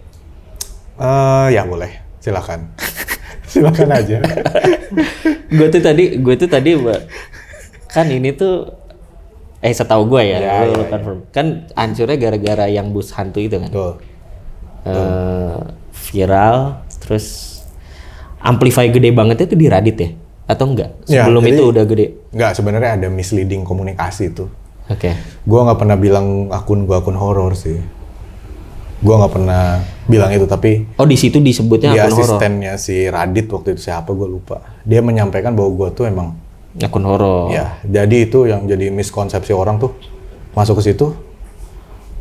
[0.96, 1.92] Eh, ya boleh,
[2.24, 2.72] silakan.
[3.52, 4.24] silakan aja.
[5.52, 6.72] gue tuh tadi gue tuh tadi
[7.92, 8.85] kan ini tuh
[9.66, 11.20] eh setahu gue ya, Ya, lu ya, confirm.
[11.30, 13.92] kan hancurnya gara-gara yang bus hantu itu kan Betul.
[14.86, 15.58] Eh,
[15.92, 16.58] viral
[17.00, 17.58] terus
[18.38, 20.10] amplify gede banget itu di Radit ya
[20.46, 24.46] atau enggak Ya, sebelum jadi- itu udah gede Nggak, sebenarnya ada misleading komunikasi itu.
[24.86, 25.10] oke
[25.44, 27.82] Gua nggak pernah bilang akun gua akun horor sih.
[28.98, 33.06] Gua nggak pernah bilang itu, tapi oh di situ disebutnya di akun horor asistennya si
[33.06, 34.62] Radit waktu itu siapa gue lupa.
[34.82, 36.38] Dia menyampaikan bahwa gua tuh emang
[36.78, 39.96] akun horor Ya, jadi itu yang jadi miskonsepsi orang tuh
[40.52, 41.16] masuk ke situ,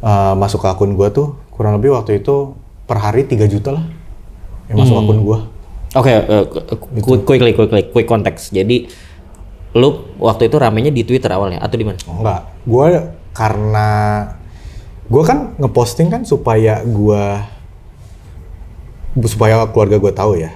[0.01, 3.85] eh, masuk ke akun gua tuh kurang lebih waktu itu per hari 3 juta lah
[4.67, 5.05] yang masuk Hmm.
[5.07, 5.39] akun gua.
[5.95, 6.45] Oke, eh,
[7.03, 8.51] quick, quickly, quickly, quick konteks.
[8.51, 8.91] Jadi,
[9.75, 9.89] lu
[10.19, 11.99] waktu itu ramenya di Twitter awalnya atau di mana?
[12.07, 12.85] Oh, enggak, gua
[13.31, 13.89] karena
[15.07, 17.47] gua kan ngeposting kan supaya gua
[19.25, 20.51] supaya keluarga gua tahu ya,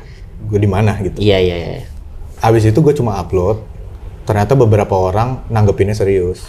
[0.46, 1.18] gua di mana gitu.
[1.22, 1.86] Iya, iya, iya.
[2.38, 3.58] Abis itu gue cuma upload,
[4.28, 6.44] ternyata beberapa orang nanggepinnya serius.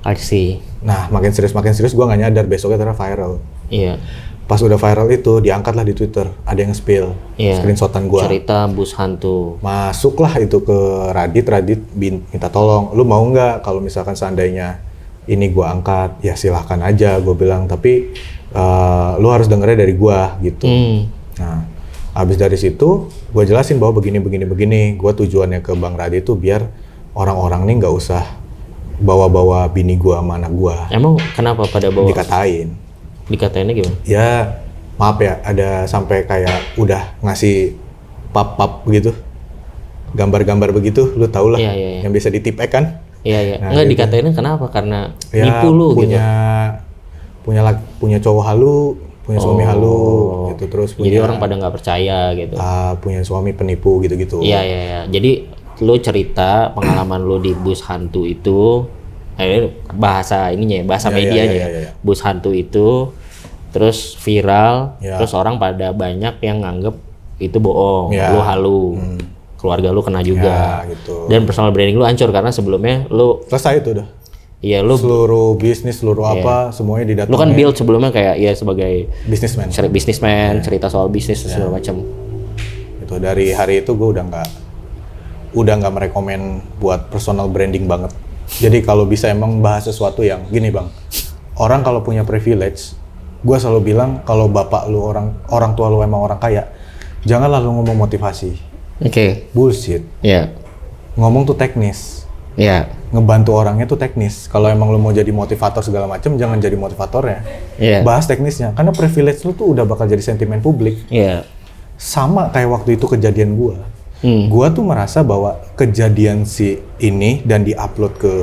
[0.00, 0.64] I see.
[0.80, 3.32] Nah, makin serius makin serius gue nggak nyadar besoknya ternyata viral.
[3.68, 4.00] Iya.
[4.48, 7.60] Pas udah viral itu diangkatlah di Twitter, ada yang spill Iya.
[7.60, 8.26] screenshotan gua.
[8.26, 9.60] Cerita bus hantu.
[9.62, 10.78] Masuklah itu ke
[11.14, 14.82] Radit, Radit bin- minta tolong, lu mau nggak kalau misalkan seandainya
[15.30, 18.10] ini gua angkat, ya silahkan aja gue bilang, tapi
[18.50, 20.66] eh, lu harus dengernya dari gua gitu.
[20.66, 21.06] Hmm.
[21.38, 21.62] Nah,
[22.10, 26.34] habis dari situ gue jelasin bahwa begini begini begini, gue tujuannya ke Bang Radit itu
[26.34, 26.66] biar
[27.12, 28.22] orang-orang nih nggak usah
[28.96, 32.76] bawa-bawa bini gua sama anak gua Emang kenapa pada bawa dikatain.
[33.26, 33.96] dikatainnya gimana?
[34.02, 34.28] ya
[34.94, 37.72] maaf ya ada sampai kayak udah ngasih
[38.30, 39.14] pap-pap gitu
[40.10, 42.00] gambar-gambar begitu lu tau lah Iya, iya, iya.
[42.02, 42.84] yang bisa ditipek kan
[43.20, 43.56] Iya, iya.
[43.58, 43.92] Nah, Enggak gitu.
[43.94, 44.64] dikatainnya kenapa?
[44.66, 46.08] Karena ya nipu lu gitu.
[46.08, 46.26] punya
[47.40, 47.60] punya
[47.96, 50.00] punya cowok halu punya suami halu
[50.50, 50.98] gitu terus Oh.
[50.98, 52.54] Jadi punya orang pada nggak percaya gitu.
[52.56, 55.00] ah, punya suami penipu gitu-gitu Iya iya iya.
[55.06, 55.30] Jadi
[55.80, 58.84] lu cerita pengalaman lu di bus hantu itu,
[59.34, 61.68] eh, bahasa ininya ya, bahasa Iya, iya, medianya iya, ya.
[61.68, 61.90] iya, iya.
[62.00, 63.08] Bus hantu itu,
[63.70, 65.16] terus viral, Iya.
[65.16, 66.94] terus orang pada banyak yang nganggep
[67.38, 68.28] itu bohong, Iya.
[68.30, 68.82] lu halu,
[69.56, 70.84] keluarga lu kena juga.
[70.84, 74.08] ya gitu Dan personal branding lu hancur karena sebelumnya lu, selesai itu udah
[74.60, 79.08] iya lu, seluruh bisnis seluruh apa semuanya didatangin lu kan build sebelumnya kayak ya sebagai
[79.24, 79.88] bisnismen Iya.
[79.88, 82.04] bisnismen, cerita soal bisnis dan segala macam.
[83.00, 84.48] itu dari hari itu gue udah nggak
[85.56, 88.12] udah nggak merekomen buat personal branding banget.
[88.60, 90.90] Jadi kalau bisa emang bahas sesuatu yang gini bang
[91.60, 92.96] orang kalau punya privilege
[93.40, 96.68] gue selalu bilang kalau bapak lu orang orang tua lu emang orang kaya
[97.24, 98.56] jangan lalu ngomong motivasi.
[99.00, 100.04] Oke, bullshit.
[100.20, 100.52] Ya,
[101.16, 102.28] ngomong tuh teknis.
[102.52, 104.44] Ya, ngebantu orangnya tuh teknis.
[104.44, 107.40] Kalau emang lu mau jadi motivator segala macem jangan jadi motivatornya.
[107.80, 108.04] Iya.
[108.04, 111.00] bahas teknisnya karena privilege lu tuh udah bakal jadi sentimen publik.
[111.08, 111.48] Ya,
[111.96, 113.80] sama kayak waktu itu kejadian gua
[114.20, 118.34] hmm, Gua tuh merasa bahwa kejadian si ini dan diupload ke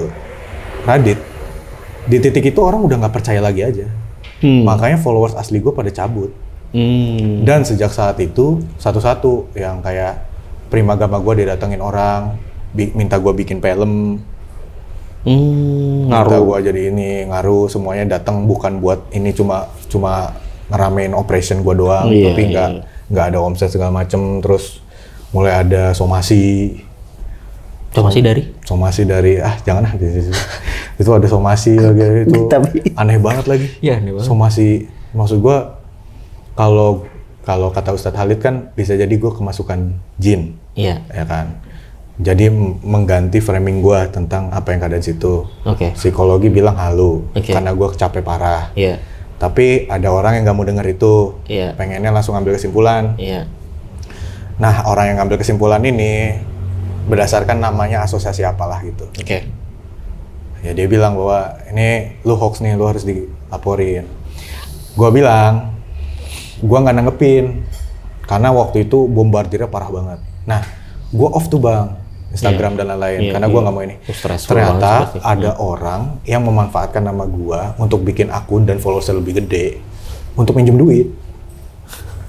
[0.83, 1.19] Reddit,
[2.05, 3.87] di titik itu orang udah nggak percaya lagi aja.
[4.39, 4.63] hmm.
[4.63, 6.31] Makanya followers asli gue pada cabut.
[6.71, 7.43] Hmm.
[7.43, 10.23] Dan sejak saat itu satu-satu yang kayak
[10.67, 12.35] primagama gue didatengin orang,
[12.69, 14.19] bi- minta gue bikin film,
[15.27, 16.39] Hmm, minta ngaruh.
[16.55, 20.31] gue jadi ini ngaruh semuanya datang bukan buat ini cuma cuma
[20.71, 22.81] ngeramein operation gue doang, Iya, tapi nggak iya.
[23.07, 24.39] nggak ada omset segala macem.
[24.39, 24.79] Terus
[25.37, 26.81] mulai ada somasi,
[27.93, 28.41] Coba sih dari.
[28.61, 29.93] somasi dari ah jangan ah
[30.97, 33.67] itu ada somasi lagi itu Tapi- aneh banget lagi.
[33.79, 34.25] Iya, aneh banget.
[34.25, 34.67] Somasi
[35.13, 35.77] maksud gua
[36.53, 37.05] kalau
[37.41, 41.05] kalau kata Ustadz Halid kan bisa jadi gua kemasukan jin Iya.
[41.07, 41.57] ya kan.
[42.17, 42.49] Jadi
[42.81, 45.45] mengganti framing gua tentang apa yang ada di situ.
[45.63, 45.93] Oke.
[45.93, 47.53] Psikologi bilang halu Oke.
[47.53, 48.73] karena gua capek parah.
[48.73, 48.97] Iya.
[49.37, 51.37] Tapi ada orang yang nggak mau denger itu.
[51.45, 51.77] Iya.
[51.77, 53.13] Pengennya langsung ambil kesimpulan.
[53.15, 53.45] Iya.
[54.57, 56.33] Nah, orang yang ngambil kesimpulan ini
[57.07, 59.05] berdasarkan namanya asosiasi apalah gitu.
[59.15, 59.47] Oke.
[60.65, 64.09] Ya dia bilang bahwa ini lu hoax nih, lu harus dilaporin.
[64.97, 65.77] Gua bilang,
[66.59, 67.45] gua nggak nanggepin
[68.25, 70.19] karena waktu itu bombardirnya parah banget.
[70.49, 70.61] Nah,
[71.13, 71.93] gua off tuh bang
[72.27, 73.63] Instagram dan lain-lain Iya, karena gua iya.
[73.63, 73.95] nggak mau ini.
[74.03, 74.91] Stressful Ternyata
[75.23, 79.79] ada orang yang memanfaatkan nama gua untuk bikin akun dan followersnya lebih gede
[80.35, 81.07] untuk minjem duit.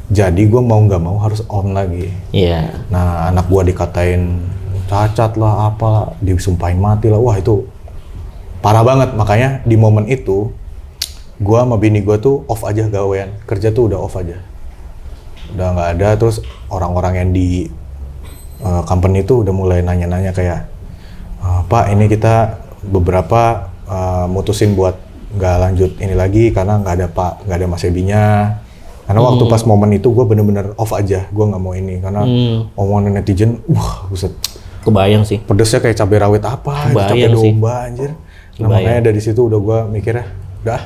[0.09, 2.09] Jadi gua mau nggak mau harus on lagi.
[2.32, 2.88] Iya.
[2.88, 4.40] Nah, anak gua dikatain
[4.88, 7.20] cacat lah, apa, disumpahin mati lah.
[7.20, 7.68] Wah, itu
[8.64, 9.12] parah banget.
[9.12, 10.48] Makanya di momen itu,
[11.36, 13.36] gua sama bini gua tuh off aja gawean.
[13.44, 14.40] Kerja tuh udah off aja.
[15.52, 16.09] Udah nggak ada.
[16.16, 16.40] Terus
[16.72, 17.48] orang-orang yang di
[18.64, 20.72] uh, company tuh udah mulai nanya-nanya kayak,
[21.44, 24.96] "Eh, Pak, ini kita beberapa uh, mutusin buat
[25.28, 28.24] nggak lanjut ini lagi karena nggak ada Pak, nggak ada Mas Ebinya.
[29.09, 32.68] Karena waktu pas momen itu gue bener-bener off aja, gue nggak mau ini karena Hmm.
[32.76, 34.36] omongan netizen, wah buset,
[34.78, 35.40] Kebayang sih.
[35.40, 37.50] pedesnya kayak cabai rawit apa, cabai Kebayang sih.
[37.50, 38.11] domba anjir.
[38.11, 38.20] Nah
[38.59, 38.70] Kebayang.
[38.70, 40.28] makanya dari situ udah gue mikirnya,
[40.61, 40.80] udah.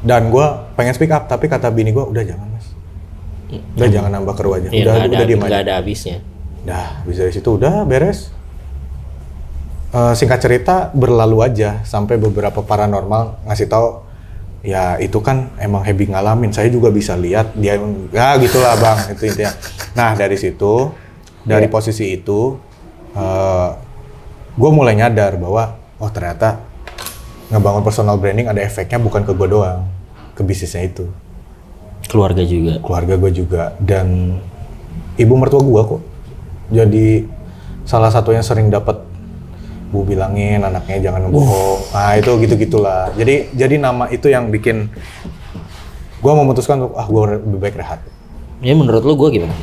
[0.00, 2.66] Dan gue pengen speak up, tapi kata bini gue, udah jangan mas.
[3.76, 5.46] Udah jangan nambah keruh aja, Iya, udah, nggak ada, udah diem aja.
[5.46, 6.16] nggak ada habisnya.
[6.60, 8.32] Dah, bisa dari situ udah beres.
[9.88, 14.04] Eh, singkat cerita berlalu aja sampai beberapa paranormal ngasih tahu
[14.62, 16.50] ya itu kan emang Hebi ngalamin.
[16.50, 17.78] Saya juga bisa lihat dia
[18.10, 19.52] ya gitulah bang itu intinya.
[19.94, 20.92] Nah dari situ
[21.46, 22.58] dari posisi itu
[24.58, 26.60] gue mulai nyadar bahwa oh ternyata
[27.48, 29.86] ngebangun personal branding ada efeknya bukan ke gue doang
[30.36, 31.06] ke bisnisnya itu
[32.08, 32.80] Keluarga juga.
[32.80, 34.36] keluarga gue juga dan
[35.16, 36.02] ibu mertua gue kok
[36.68, 37.24] jadi
[37.88, 39.00] salah satu yang sering dapat
[39.88, 44.92] bu bilangin anaknya jangan bohong nah itu gitu gitulah jadi jadi nama itu yang bikin
[46.18, 48.00] gue memutuskan untuk ah gue lebih baik rehat
[48.58, 49.54] Ya menurut lu gue gimana?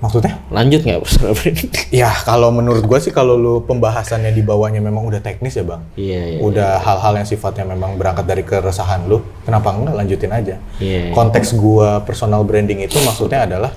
[0.00, 1.68] maksudnya Lanjut nggak personal branding?
[2.00, 5.84] ya kalau menurut gue sih kalau lu pembahasannya di bawahnya memang udah teknis ya bang
[5.92, 6.38] Iya, iya.
[6.40, 11.12] udah hal-hal yang sifatnya memang berangkat dari keresahan lu kenapa enggak lanjutin aja Iya.
[11.12, 13.76] konteks gua personal branding itu maksudnya adalah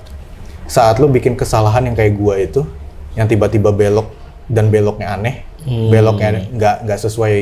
[0.64, 2.64] saat lu bikin kesalahan yang kayak gua itu
[3.14, 4.08] yang tiba-tiba belok
[4.48, 5.88] dan beloknya aneh Hmm.
[5.88, 7.34] beloknya nggak nggak sesuai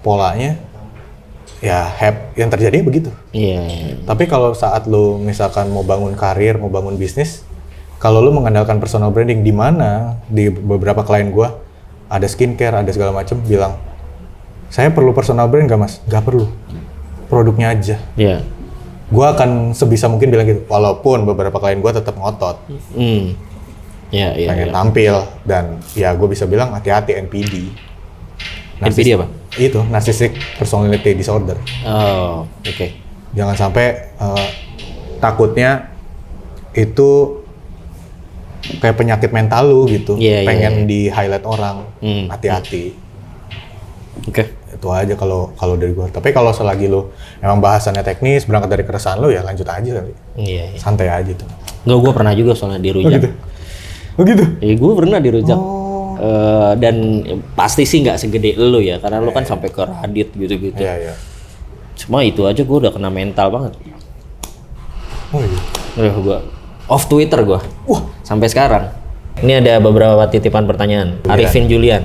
[0.00, 0.60] polanya
[1.58, 3.60] ya hap yang terjadi begitu Iya.
[3.64, 3.94] iya.
[4.04, 7.42] tapi kalau saat lu misalkan mau bangun karir mau bangun bisnis
[7.96, 11.56] kalau lu mengandalkan personal branding di mana di beberapa klien gua
[12.06, 13.72] ada skincare ada segala macem bilang
[14.68, 16.02] saya perlu personal brand gak mas?
[16.04, 16.44] Gak perlu
[17.26, 18.44] produknya aja Iya.
[19.08, 22.60] gua akan sebisa mungkin bilang gitu walaupun beberapa klien gua tetap ngotot
[22.92, 23.32] Hmm.
[24.08, 24.48] Iya, iya.
[24.48, 24.74] pengen iya.
[24.74, 27.54] tampil dan ya gue bisa bilang hati-hati NPD
[28.78, 29.26] NPD apa?
[29.56, 32.86] itu narcissistic personality disorder Oh, oke.
[33.32, 34.48] jangan sampai eh,
[35.16, 35.90] takutnya
[36.72, 37.40] itu
[38.76, 42.26] kayak penyakit mental lu gitu Iya, iya, pengen di highlight orang Hmm.
[42.28, 42.92] hati-hati
[44.24, 44.44] Oke.
[44.68, 48.84] itu aja kalau kalau dari gua tapi kalau selagi lu emang bahasannya teknis berangkat dari
[48.84, 50.76] keresahan lu ya lanjut aja kali Iya, iya.
[50.76, 51.48] santai aja tuh
[51.82, 53.08] Nggak, gue pernah juga soalnya dirujak.
[53.08, 53.28] oh gitu
[54.64, 55.56] Ya, gue pernah dirujak.
[55.56, 55.76] oh
[56.16, 56.96] Eh, dan
[57.52, 60.80] pasti sih nggak segede lu ya, karena lu kan sampai ke Radit gitu-gitu.
[60.80, 61.14] iya iya
[61.92, 63.76] Cuma itu aja gue udah kena mental banget.
[65.36, 65.60] oh iya
[66.00, 66.38] Udah gue
[66.88, 68.88] off Twitter gue wah sampai sekarang.
[69.44, 71.20] Ini ada beberapa titipan pertanyaan.
[71.28, 72.00] Arifin Julian.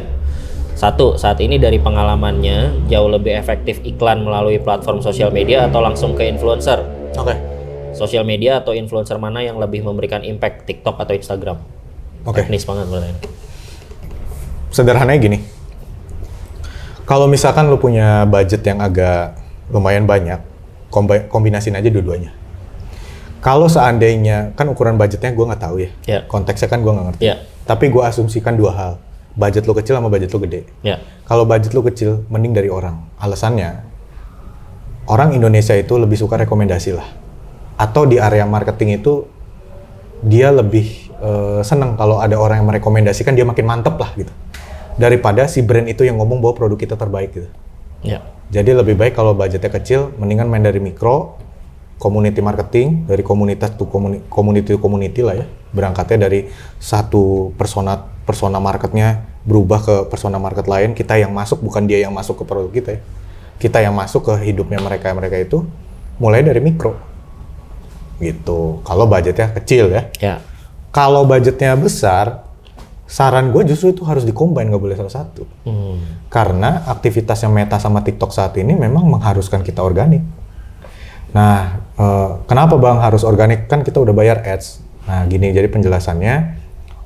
[0.76, 6.20] Satu, saat ini dari pengalamannya jauh lebih efektif iklan melalui platform sosial media atau langsung
[6.20, 6.84] ke influencer?
[7.16, 7.36] oke
[7.96, 11.81] Sosial media atau influencer mana yang lebih memberikan impact TikTok atau Instagram?
[12.26, 12.38] Oke.
[12.38, 13.20] Teknis banget pertanyaan.
[14.72, 15.40] sederhananya gini.
[17.04, 19.36] Kalau misalkan lu punya budget yang agak
[19.68, 20.40] lumayan banyak
[20.88, 22.32] kombi- kombinasin aja dua-duanya.
[23.44, 25.90] Kalau seandainya kan ukuran budgetnya gue nggak tahu ya.
[26.08, 26.20] Ya.
[26.30, 27.22] konteksnya kan gue nggak ngerti.
[27.26, 27.36] Ya,
[27.68, 28.94] tapi gue asumsikan dua hal.
[29.36, 30.68] Budget lu kecil sama budget lu gede.
[30.86, 31.00] Ya.
[31.28, 33.04] kalau budget lu kecil mending dari orang.
[33.20, 33.82] Alasannya
[35.12, 37.08] orang Indonesia itu lebih suka rekomendasi lah.
[37.76, 39.28] Atau di area marketing itu
[40.24, 44.34] dia lebih eh, seneng kalau ada orang yang merekomendasikan dia makin mantep lah gitu
[45.00, 47.50] daripada si brand itu yang ngomong bahwa produk kita terbaik gitu.
[48.02, 48.26] Ya.
[48.52, 51.40] Jadi lebih baik kalau budgetnya kecil, mendingan main dari mikro,
[52.02, 55.46] community marketing, dari komunitas to community, community to community lah ya.
[55.72, 56.52] Berangkatnya dari
[56.82, 57.96] satu persona
[58.28, 62.44] persona marketnya berubah ke persona market lain, kita yang masuk bukan dia yang masuk ke
[62.44, 63.02] produk kita ya.
[63.62, 65.64] Kita yang masuk ke hidupnya mereka mereka itu
[66.20, 66.98] mulai dari mikro.
[68.20, 68.84] Gitu.
[68.84, 70.04] Kalau budgetnya kecil ya.
[70.20, 70.36] Ya.
[70.92, 72.44] Kalau budgetnya besar,
[73.12, 75.44] saran gue justru itu harus dikombin nggak boleh salah satu.
[75.68, 76.00] Hmm.
[76.32, 80.24] Karena aktivitasnya Meta sama TikTok saat ini memang mengharuskan kita organik.
[81.36, 83.68] Nah, eh, kenapa bang harus organik?
[83.68, 84.84] Kan kita udah bayar ads.
[85.08, 86.36] Nah, gini jadi penjelasannya,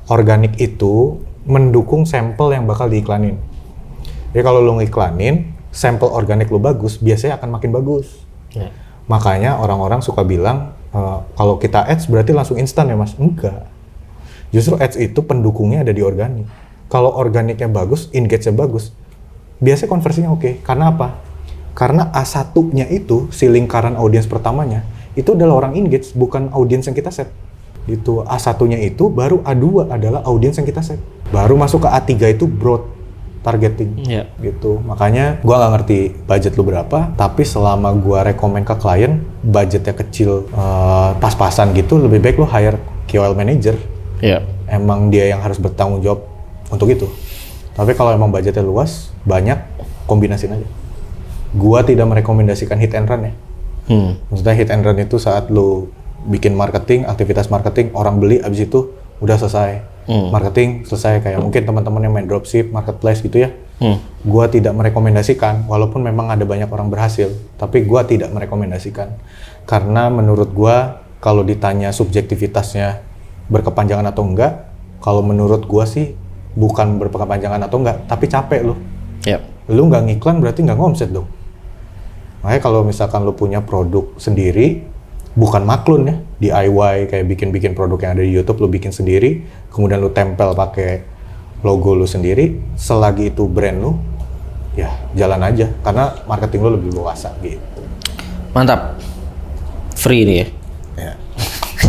[0.10, 3.38] organik itu mendukung sampel yang bakal diiklanin.
[4.34, 8.26] Jadi kalau lu ngiklanin, sampel organik lu bagus, biasanya akan makin bagus.
[8.54, 8.70] Ya.
[9.06, 13.14] Makanya orang-orang suka bilang, eh, kalau kita ads berarti langsung instan ya mas?
[13.18, 13.74] Enggak.
[14.56, 16.48] Justru ads itu pendukungnya ada di organik.
[16.88, 18.96] Kalau organiknya bagus, engage-nya bagus,
[19.60, 20.64] biasanya konversinya oke.
[20.64, 21.20] Karena apa?
[21.76, 24.88] Karena A1-nya itu, si lingkaran audiens pertamanya,
[25.20, 27.28] itu adalah orang engage, bukan audiens yang kita set.
[27.84, 28.24] Gitu.
[28.24, 31.04] A1-nya itu, baru A2 adalah audiens yang kita set.
[31.36, 32.96] Baru masuk ke A3 itu broad
[33.44, 34.26] targeting Ya.
[34.42, 34.82] gitu.
[34.82, 40.50] Makanya gua nggak ngerti budget lu berapa, tapi selama gua rekomen ke klien budgetnya kecil
[40.50, 43.78] eh, pas-pasan gitu, lebih baik lu hire KOL manager.
[44.24, 44.44] Ya.
[44.70, 46.26] Emang dia yang harus bertanggung jawab
[46.72, 47.08] untuk itu.
[47.76, 49.60] Tapi kalau emang budgetnya luas, banyak
[50.08, 50.68] kombinasin aja.
[51.56, 53.34] Gua tidak merekomendasikan hit and run ya.
[53.86, 54.12] Hmm.
[54.32, 55.92] Maksudnya hit and run itu saat lu
[56.26, 59.84] bikin marketing, aktivitas marketing, orang beli abis itu udah selesai.
[60.06, 60.30] Hmm.
[60.32, 63.50] Marketing selesai kayak mungkin teman-teman yang main dropship, marketplace gitu ya.
[63.78, 64.00] Hmm.
[64.24, 67.28] Gua tidak merekomendasikan, walaupun memang ada banyak orang berhasil,
[67.60, 69.12] tapi gua tidak merekomendasikan.
[69.68, 73.04] Karena menurut gua kalau ditanya subjektivitasnya
[73.50, 74.70] berkepanjangan atau enggak,
[75.02, 76.18] kalau menurut gua sih
[76.56, 78.76] bukan berkepanjangan atau enggak, tapi capek lu.
[79.28, 79.42] Ya.
[79.70, 81.28] Lu nggak ngiklan berarti nggak ngomset dong.
[82.46, 84.86] Makanya kalau misalkan lu punya produk sendiri,
[85.34, 89.42] bukan maklun ya, DIY kayak bikin-bikin produk yang ada di YouTube lu bikin sendiri,
[89.74, 91.02] kemudian lu tempel pakai
[91.66, 93.98] logo lu sendiri, selagi itu brand lu,
[94.78, 97.82] ya jalan aja karena marketing lu lebih luas gitu.
[98.54, 99.02] Mantap.
[99.98, 100.48] Free nih ya.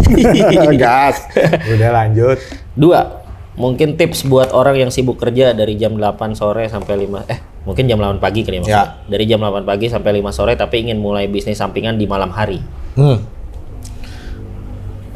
[0.83, 1.27] Gas.
[1.71, 2.39] Udah lanjut.
[2.77, 3.27] Dua,
[3.57, 7.89] mungkin tips buat orang yang sibuk kerja dari jam 8 sore sampai 5 eh mungkin
[7.89, 8.87] jam 8 pagi kali ya maksudnya.
[8.87, 9.11] Ya.
[9.11, 12.61] Dari jam 8 pagi sampai 5 sore tapi ingin mulai bisnis sampingan di malam hari.
[12.95, 13.19] Hmm.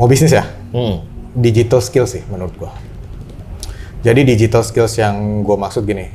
[0.00, 0.44] Mau bisnis ya?
[0.72, 1.04] Hmm.
[1.30, 2.74] digital skill sih menurut gua.
[4.02, 6.10] Jadi digital skills yang gua maksud gini,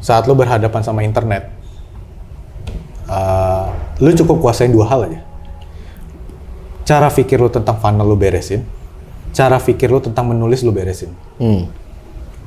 [0.00, 1.52] saat lu berhadapan sama internet,
[3.10, 3.68] uh,
[4.00, 5.20] lu cukup kuasain dua hal aja.
[6.92, 8.68] Cara pikir lu tentang funnel lu beresin,
[9.32, 11.08] cara pikir lu tentang menulis lu beresin.
[11.40, 11.72] Hmm.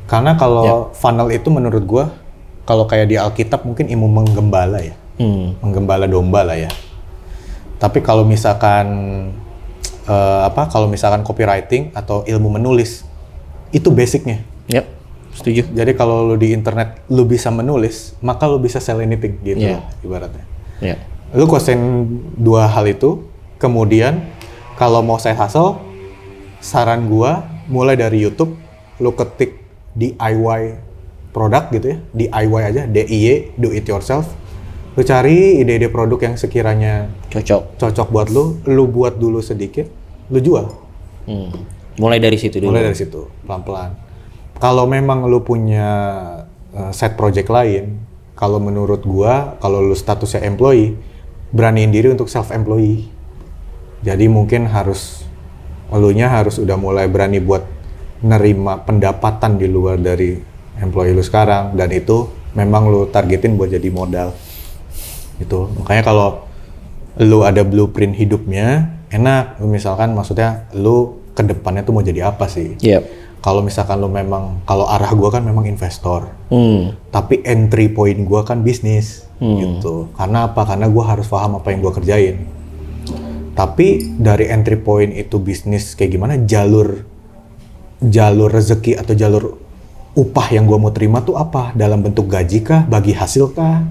[0.05, 2.13] Karena kalau funnel itu menurut gua,
[2.61, 5.55] kalau kayak di Alkitab mungkin ilmu menggembala ya Hmm.
[5.63, 6.69] menggembala domba lah ya.
[7.81, 8.85] Tapi kalau misalkan
[10.05, 10.69] eh, apa?
[10.69, 13.01] Kalau misalkan copywriting atau ilmu menulis
[13.73, 14.45] itu basicnya.
[14.69, 14.85] Yap.
[15.33, 15.73] Setuju.
[15.73, 19.81] Jadi kalau lu di internet lu bisa menulis, maka lu bisa sell anything gitu Iya.
[20.05, 20.45] ibaratnya.
[20.85, 20.95] Ya.
[21.33, 21.81] Lu kuasain
[22.37, 23.25] dua hal itu,
[23.57, 24.23] kemudian
[24.75, 25.79] kalau mau side hustle,
[26.59, 28.55] saran gua mulai dari YouTube,
[28.99, 29.59] lu ketik
[29.95, 30.79] DIY
[31.35, 34.31] produk gitu ya, DIY aja, DIY, do it yourself.
[34.95, 37.75] Lu cari ide-ide produk yang sekiranya Cocok.
[37.75, 39.91] cocok buat lu, lu buat dulu sedikit,
[40.31, 40.71] lu jual.
[41.27, 41.51] Hmm.
[41.99, 42.71] Mulai dari situ dulu.
[42.71, 43.91] Mulai dari situ, pelan-pelan.
[44.55, 45.91] Kalau memang lu punya
[46.71, 47.99] uh, set project lain,
[48.39, 50.95] kalau menurut gua, kalau lu statusnya employee,
[51.51, 53.11] beraniin diri untuk self employee.
[54.05, 55.25] Jadi mungkin harus
[55.89, 57.65] elunya harus udah mulai berani buat
[58.21, 60.37] nerima pendapatan di luar dari
[60.77, 64.29] employee lu sekarang dan itu memang lu targetin buat jadi modal.
[65.41, 65.59] Gitu.
[65.81, 66.45] Makanya kalau
[67.19, 69.59] lu ada blueprint hidupnya, enak.
[69.59, 72.79] Lu misalkan maksudnya lu ke depannya tuh mau jadi apa sih?
[72.79, 73.03] Yap.
[73.43, 76.97] Kalau misalkan lu memang kalau arah gua kan memang investor, Hmm.
[77.13, 80.09] tapi entry point gua kan bisnis gitu.
[80.17, 80.65] Karena apa?
[80.65, 82.41] Karena gua harus paham apa yang gua kerjain.
[83.55, 87.07] Tapi dari entry point itu bisnis kayak gimana jalur
[88.03, 89.43] jalur rezeki atau jalur
[90.15, 91.71] upah yang gua mau terima tuh apa?
[91.71, 93.83] Dalam bentuk gaji kah, bagi hasil kah,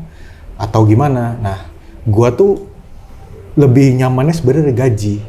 [0.60, 1.36] atau gimana?
[1.40, 1.58] Nah,
[2.04, 2.68] gua tuh
[3.56, 5.24] lebih nyamannya sebenarnya gaji.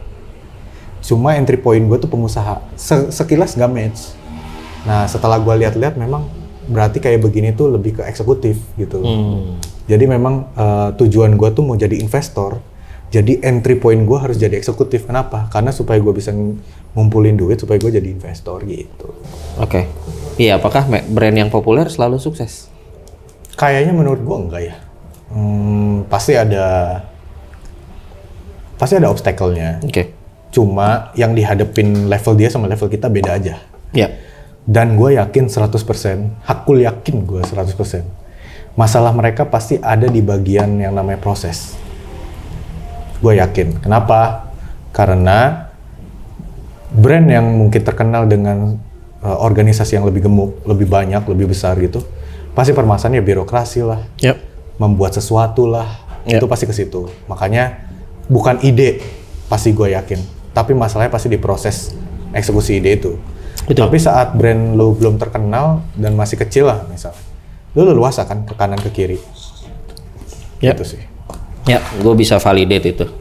[1.06, 2.66] Cuma entry point gue tuh pengusaha.
[2.74, 4.18] Se- sekilas nggak match.
[4.84, 6.26] Nah, setelah gua lihat-lihat memang
[6.66, 9.00] berarti kayak begini tuh lebih ke eksekutif gitu.
[9.06, 9.62] Hmm.
[9.86, 12.58] Jadi memang eh, tujuan gua tuh mau jadi investor,
[13.14, 15.06] Jadi entry point gue harus jadi eksekutif.
[15.08, 15.48] Kenapa?
[15.54, 16.58] Karena supaya gue bisa ng-
[16.96, 19.14] ngumpulin duit supaya gue jadi investor gitu.
[19.62, 19.88] Oke.
[20.36, 22.68] Iya, apakah brand yang populer selalu sukses?
[23.56, 24.76] Kayaknya menurut gue enggak ya.
[25.32, 27.00] Hmm, pasti ada
[28.76, 29.80] pasti ada obstacle-nya.
[29.84, 30.12] Oke.
[30.52, 33.64] Cuma yang dihadapin level dia sama level kita beda aja.
[33.96, 34.12] Ya.
[34.66, 38.04] Dan gue yakin 100%, hakul yakin gue 100%.
[38.76, 41.85] Masalah mereka pasti ada di bagian yang namanya proses.
[43.26, 43.82] Gue yakin.
[43.82, 44.54] Kenapa?
[44.94, 45.66] Karena
[46.94, 48.78] brand yang mungkin terkenal dengan
[49.26, 52.06] uh, organisasi yang lebih gemuk, lebih banyak, lebih besar gitu,
[52.54, 54.38] pasti permasalahannya birokrasi lah, Yap.
[54.78, 56.38] membuat sesuatu lah, Ya.
[56.38, 57.10] itu pasti ke situ.
[57.26, 57.90] Makanya
[58.30, 59.02] bukan ide,
[59.50, 60.22] pasti gue yakin.
[60.54, 61.98] Tapi masalahnya pasti di proses
[62.30, 63.18] eksekusi ide itu.
[63.66, 63.90] Betul.
[63.90, 67.18] Tapi saat brand lo belum terkenal dan masih kecil lah misalnya,
[67.74, 69.18] lo leluasa kan ke kanan ke kiri.
[70.62, 70.78] Ya.
[70.78, 71.15] Gitu sih.
[71.66, 73.06] Ya, gue bisa validate itu.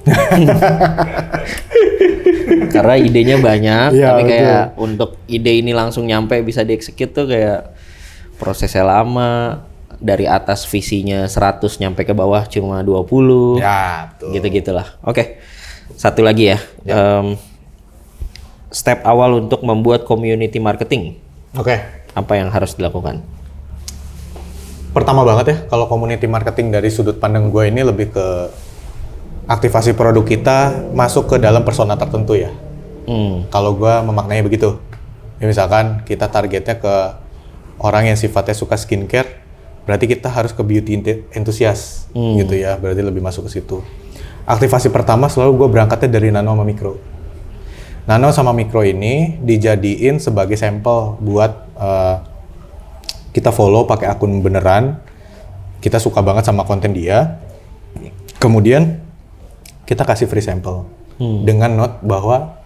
[2.74, 7.72] Karena idenya banyak, Iya, tapi kayak untuk ide ini langsung nyampe bisa dieksekut tuh kayak
[8.36, 9.64] prosesnya lama,
[10.05, 13.62] dari atas visinya 100 nyampe ke bawah cuma 20.
[13.62, 14.36] Ya, betul.
[14.36, 14.86] Gitu-gitulah.
[15.01, 15.40] Oke.
[15.97, 16.59] Satu lagi ya.
[16.84, 17.40] Em,
[18.68, 21.16] step awal untuk membuat community marketing.
[21.57, 21.80] Oke.
[22.12, 23.22] Apa yang harus dilakukan?
[24.95, 28.26] Pertama banget ya, kalau community marketing dari sudut pandang gue ini lebih ke
[29.51, 32.55] aktivasi produk kita masuk ke dalam persona tertentu ya.
[33.11, 33.45] Hmm.
[33.51, 34.78] Kalau gue memaknainya begitu.
[35.42, 36.95] Ya, misalkan kita targetnya ke
[37.82, 39.42] orang yang sifatnya suka skincare,
[39.82, 43.82] berarti kita harus ke beauty ente- enthusiast gitu ya, berarti lebih masuk ke situ.
[44.47, 47.03] Aktivasi pertama selalu gue berangkatnya dari nano sama mikro.
[48.07, 52.16] Nano sama mikro ini dijadiin sebagai sampel buat eh,
[53.35, 55.03] kita follow pakai akun beneran.
[55.82, 57.43] Kita suka banget sama konten dia.
[58.39, 59.03] Kemudian
[59.85, 62.57] kita kasih free sample dengan note bahwa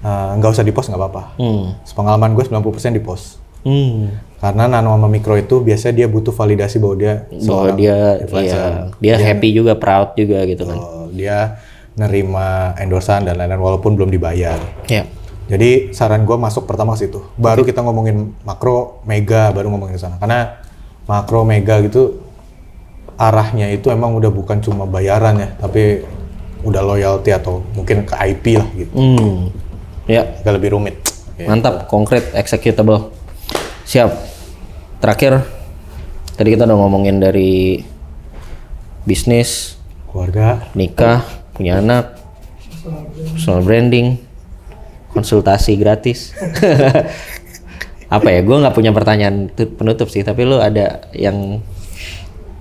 [0.00, 1.22] eh, nggak usah di post nggak apa-apa.
[1.36, 1.76] Hmm.
[1.92, 3.42] Pengalaman gue 90% di post.
[3.66, 4.14] Hmm.
[4.38, 7.14] Karena nano sama mikro itu biasanya dia butuh validasi bahwa dia
[7.50, 8.62] Bahwa dia influencer.
[8.62, 10.78] iya, dia happy juga, proud juga gitu kan.
[11.10, 11.58] Dia
[11.96, 14.60] nerima endorsan dan lain-lain walaupun belum dibayar.
[14.86, 15.08] Ya.
[15.46, 17.22] Jadi saran gue masuk pertama ke situ.
[17.38, 20.18] Baru kita ngomongin makro, mega, baru ngomongin ke sana.
[20.18, 20.58] Karena
[21.06, 22.26] makro, mega gitu
[23.16, 26.04] arahnya itu emang udah bukan cuma bayaran ya, tapi
[26.66, 28.92] udah loyalty atau mungkin ke IP lah gitu.
[28.92, 29.48] Hmm.
[30.10, 30.36] Ya.
[30.42, 30.98] Agak lebih rumit.
[31.38, 31.48] Ya.
[31.48, 33.14] Mantap, konkret, executable.
[33.86, 34.10] Siap.
[34.98, 35.46] Terakhir,
[36.34, 37.80] tadi kita udah ngomongin dari
[39.06, 39.78] bisnis,
[40.10, 41.22] Keluarga, nikah,
[41.52, 42.16] punya anak,
[43.36, 44.16] personal branding,
[45.16, 46.36] konsultasi gratis.
[48.16, 48.44] Apa ya?
[48.44, 51.64] Gue nggak punya pertanyaan tu- penutup sih, tapi lu ada yang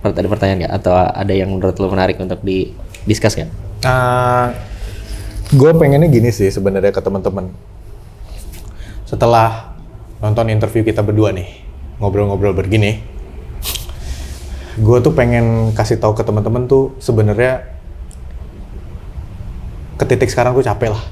[0.02, 0.74] ada pertanyaan nggak?
[0.80, 2.72] Atau ada yang menurut lu menarik untuk di
[3.04, 3.52] discuss nggak?
[5.54, 7.54] gue pengennya gini sih sebenarnya ke teman-teman.
[9.06, 9.78] Setelah
[10.18, 11.62] nonton interview kita berdua nih,
[12.02, 12.98] ngobrol-ngobrol begini,
[14.82, 17.70] gue tuh pengen kasih tahu ke teman-teman tuh sebenarnya
[19.96, 21.04] ke titik sekarang gue capek lah.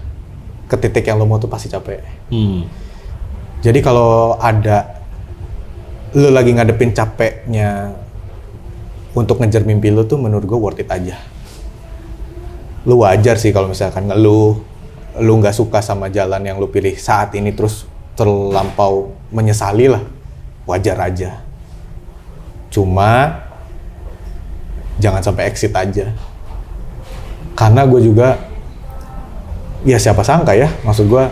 [0.73, 2.01] Ke titik yang lo mau tuh pasti capek.
[2.33, 2.65] Hmm.
[3.61, 5.05] Jadi kalau ada
[6.17, 7.93] lo lagi ngadepin capeknya
[9.13, 11.21] untuk ngejar mimpi lo tuh menurut gue worth it aja.
[12.89, 14.57] Lu wajar sih kalau misalkan ngeluh,
[15.21, 17.85] lu nggak suka sama jalan yang lu pilih saat ini terus
[18.17, 20.01] terlampau menyesali lah.
[20.65, 21.45] Wajar aja.
[22.73, 23.41] Cuma
[24.97, 26.09] jangan sampai exit aja.
[27.53, 28.52] Karena gue juga
[29.83, 31.23] ya siapa sangka ya maksud gue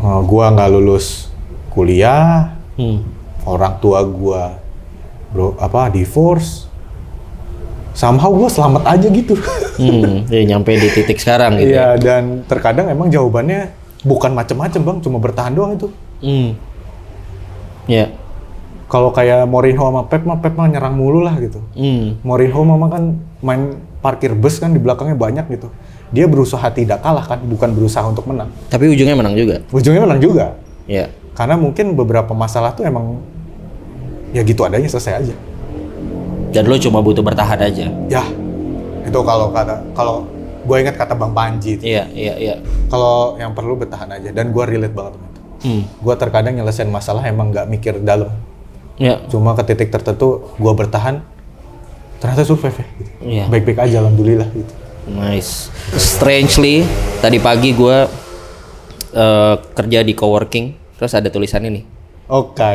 [0.00, 1.28] uh, gue nggak lulus
[1.68, 3.06] kuliah Hmm.
[3.44, 4.42] orang tua gue
[5.30, 6.66] bro apa divorce
[7.92, 9.34] somehow gue selamat aja gitu
[9.74, 10.22] Hmm.
[10.24, 11.66] Jadi nyampe di titik sekarang gitu.
[11.68, 11.98] ya.
[11.98, 16.54] Iya dan terkadang emang jawabannya bukan macem-macem bang cuma bertahan doang itu Hmm.
[17.84, 18.14] Ya.
[18.84, 22.18] kalau kayak Mourinho sama Pep mah Pep mah nyerang mulu lah gitu Hmm.
[22.22, 23.04] Mourinho mah kan
[23.38, 23.62] main
[23.98, 25.70] parkir bus kan di belakangnya banyak gitu
[26.14, 29.58] dia berusaha tidak kalah kan bukan berusaha untuk menang Tapi ujungnya menang juga.
[29.68, 30.54] ujungnya menang juga
[30.86, 31.10] Ya.
[31.32, 33.18] karena mungkin beberapa masalah tuh emang
[34.30, 35.34] ya gitu adanya selesai aja
[36.48, 37.90] Dan lo cuma butuh bertahan aja.
[38.06, 38.22] ya
[39.02, 40.22] itu kalau kata kalau
[40.62, 41.84] gue ingat kata bang Panji itu.
[41.84, 42.54] Iya, iya, iya.
[42.86, 45.82] kalau yang perlu bertahan aja dan gue relate banget sama itu Hmm.
[45.82, 48.30] gue terkadang nyelesain masalah emang nggak mikir dalam
[48.94, 49.18] Ya.
[49.26, 51.18] cuma ke titik tertentu gue bertahan
[52.16, 53.10] ternyata survive ya gitu.
[53.20, 53.44] Iya.
[53.48, 54.72] baik-baik aja alhamdulillah gitu
[55.04, 55.68] Nice.
[56.00, 56.84] Strangely,
[57.20, 57.98] tadi pagi gue
[59.12, 61.84] eh, kerja di coworking, terus ada tulisan ini,
[62.28, 62.72] oke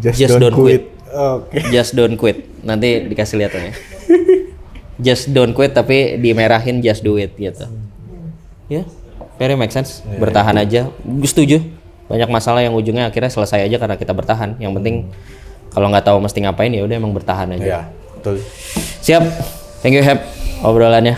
[0.00, 2.48] just, Just don't, don't quit, oke just don't quit.
[2.64, 3.72] Nanti dikasih lihat ya.
[5.06, 7.68] just don't quit tapi dimerahin just do it gitu.
[8.72, 8.82] Ya,
[9.36, 10.00] very make sense.
[10.16, 10.88] Bertahan aja.
[11.04, 11.60] Gue setuju.
[12.06, 14.56] Banyak masalah yang ujungnya akhirnya selesai aja karena kita bertahan.
[14.58, 14.96] Yang penting
[15.70, 17.62] kalau nggak tahu mesti ngapain ya udah emang bertahan aja.
[17.62, 17.80] Iya,
[18.16, 18.40] betul.
[19.04, 19.22] Siap.
[19.84, 21.16] Thank you Hep obrolannya.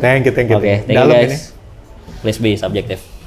[0.00, 0.56] Thank you, thank you.
[0.56, 1.30] Oke, thank you guys.
[1.30, 1.38] ini.
[2.20, 3.19] Please be subjective.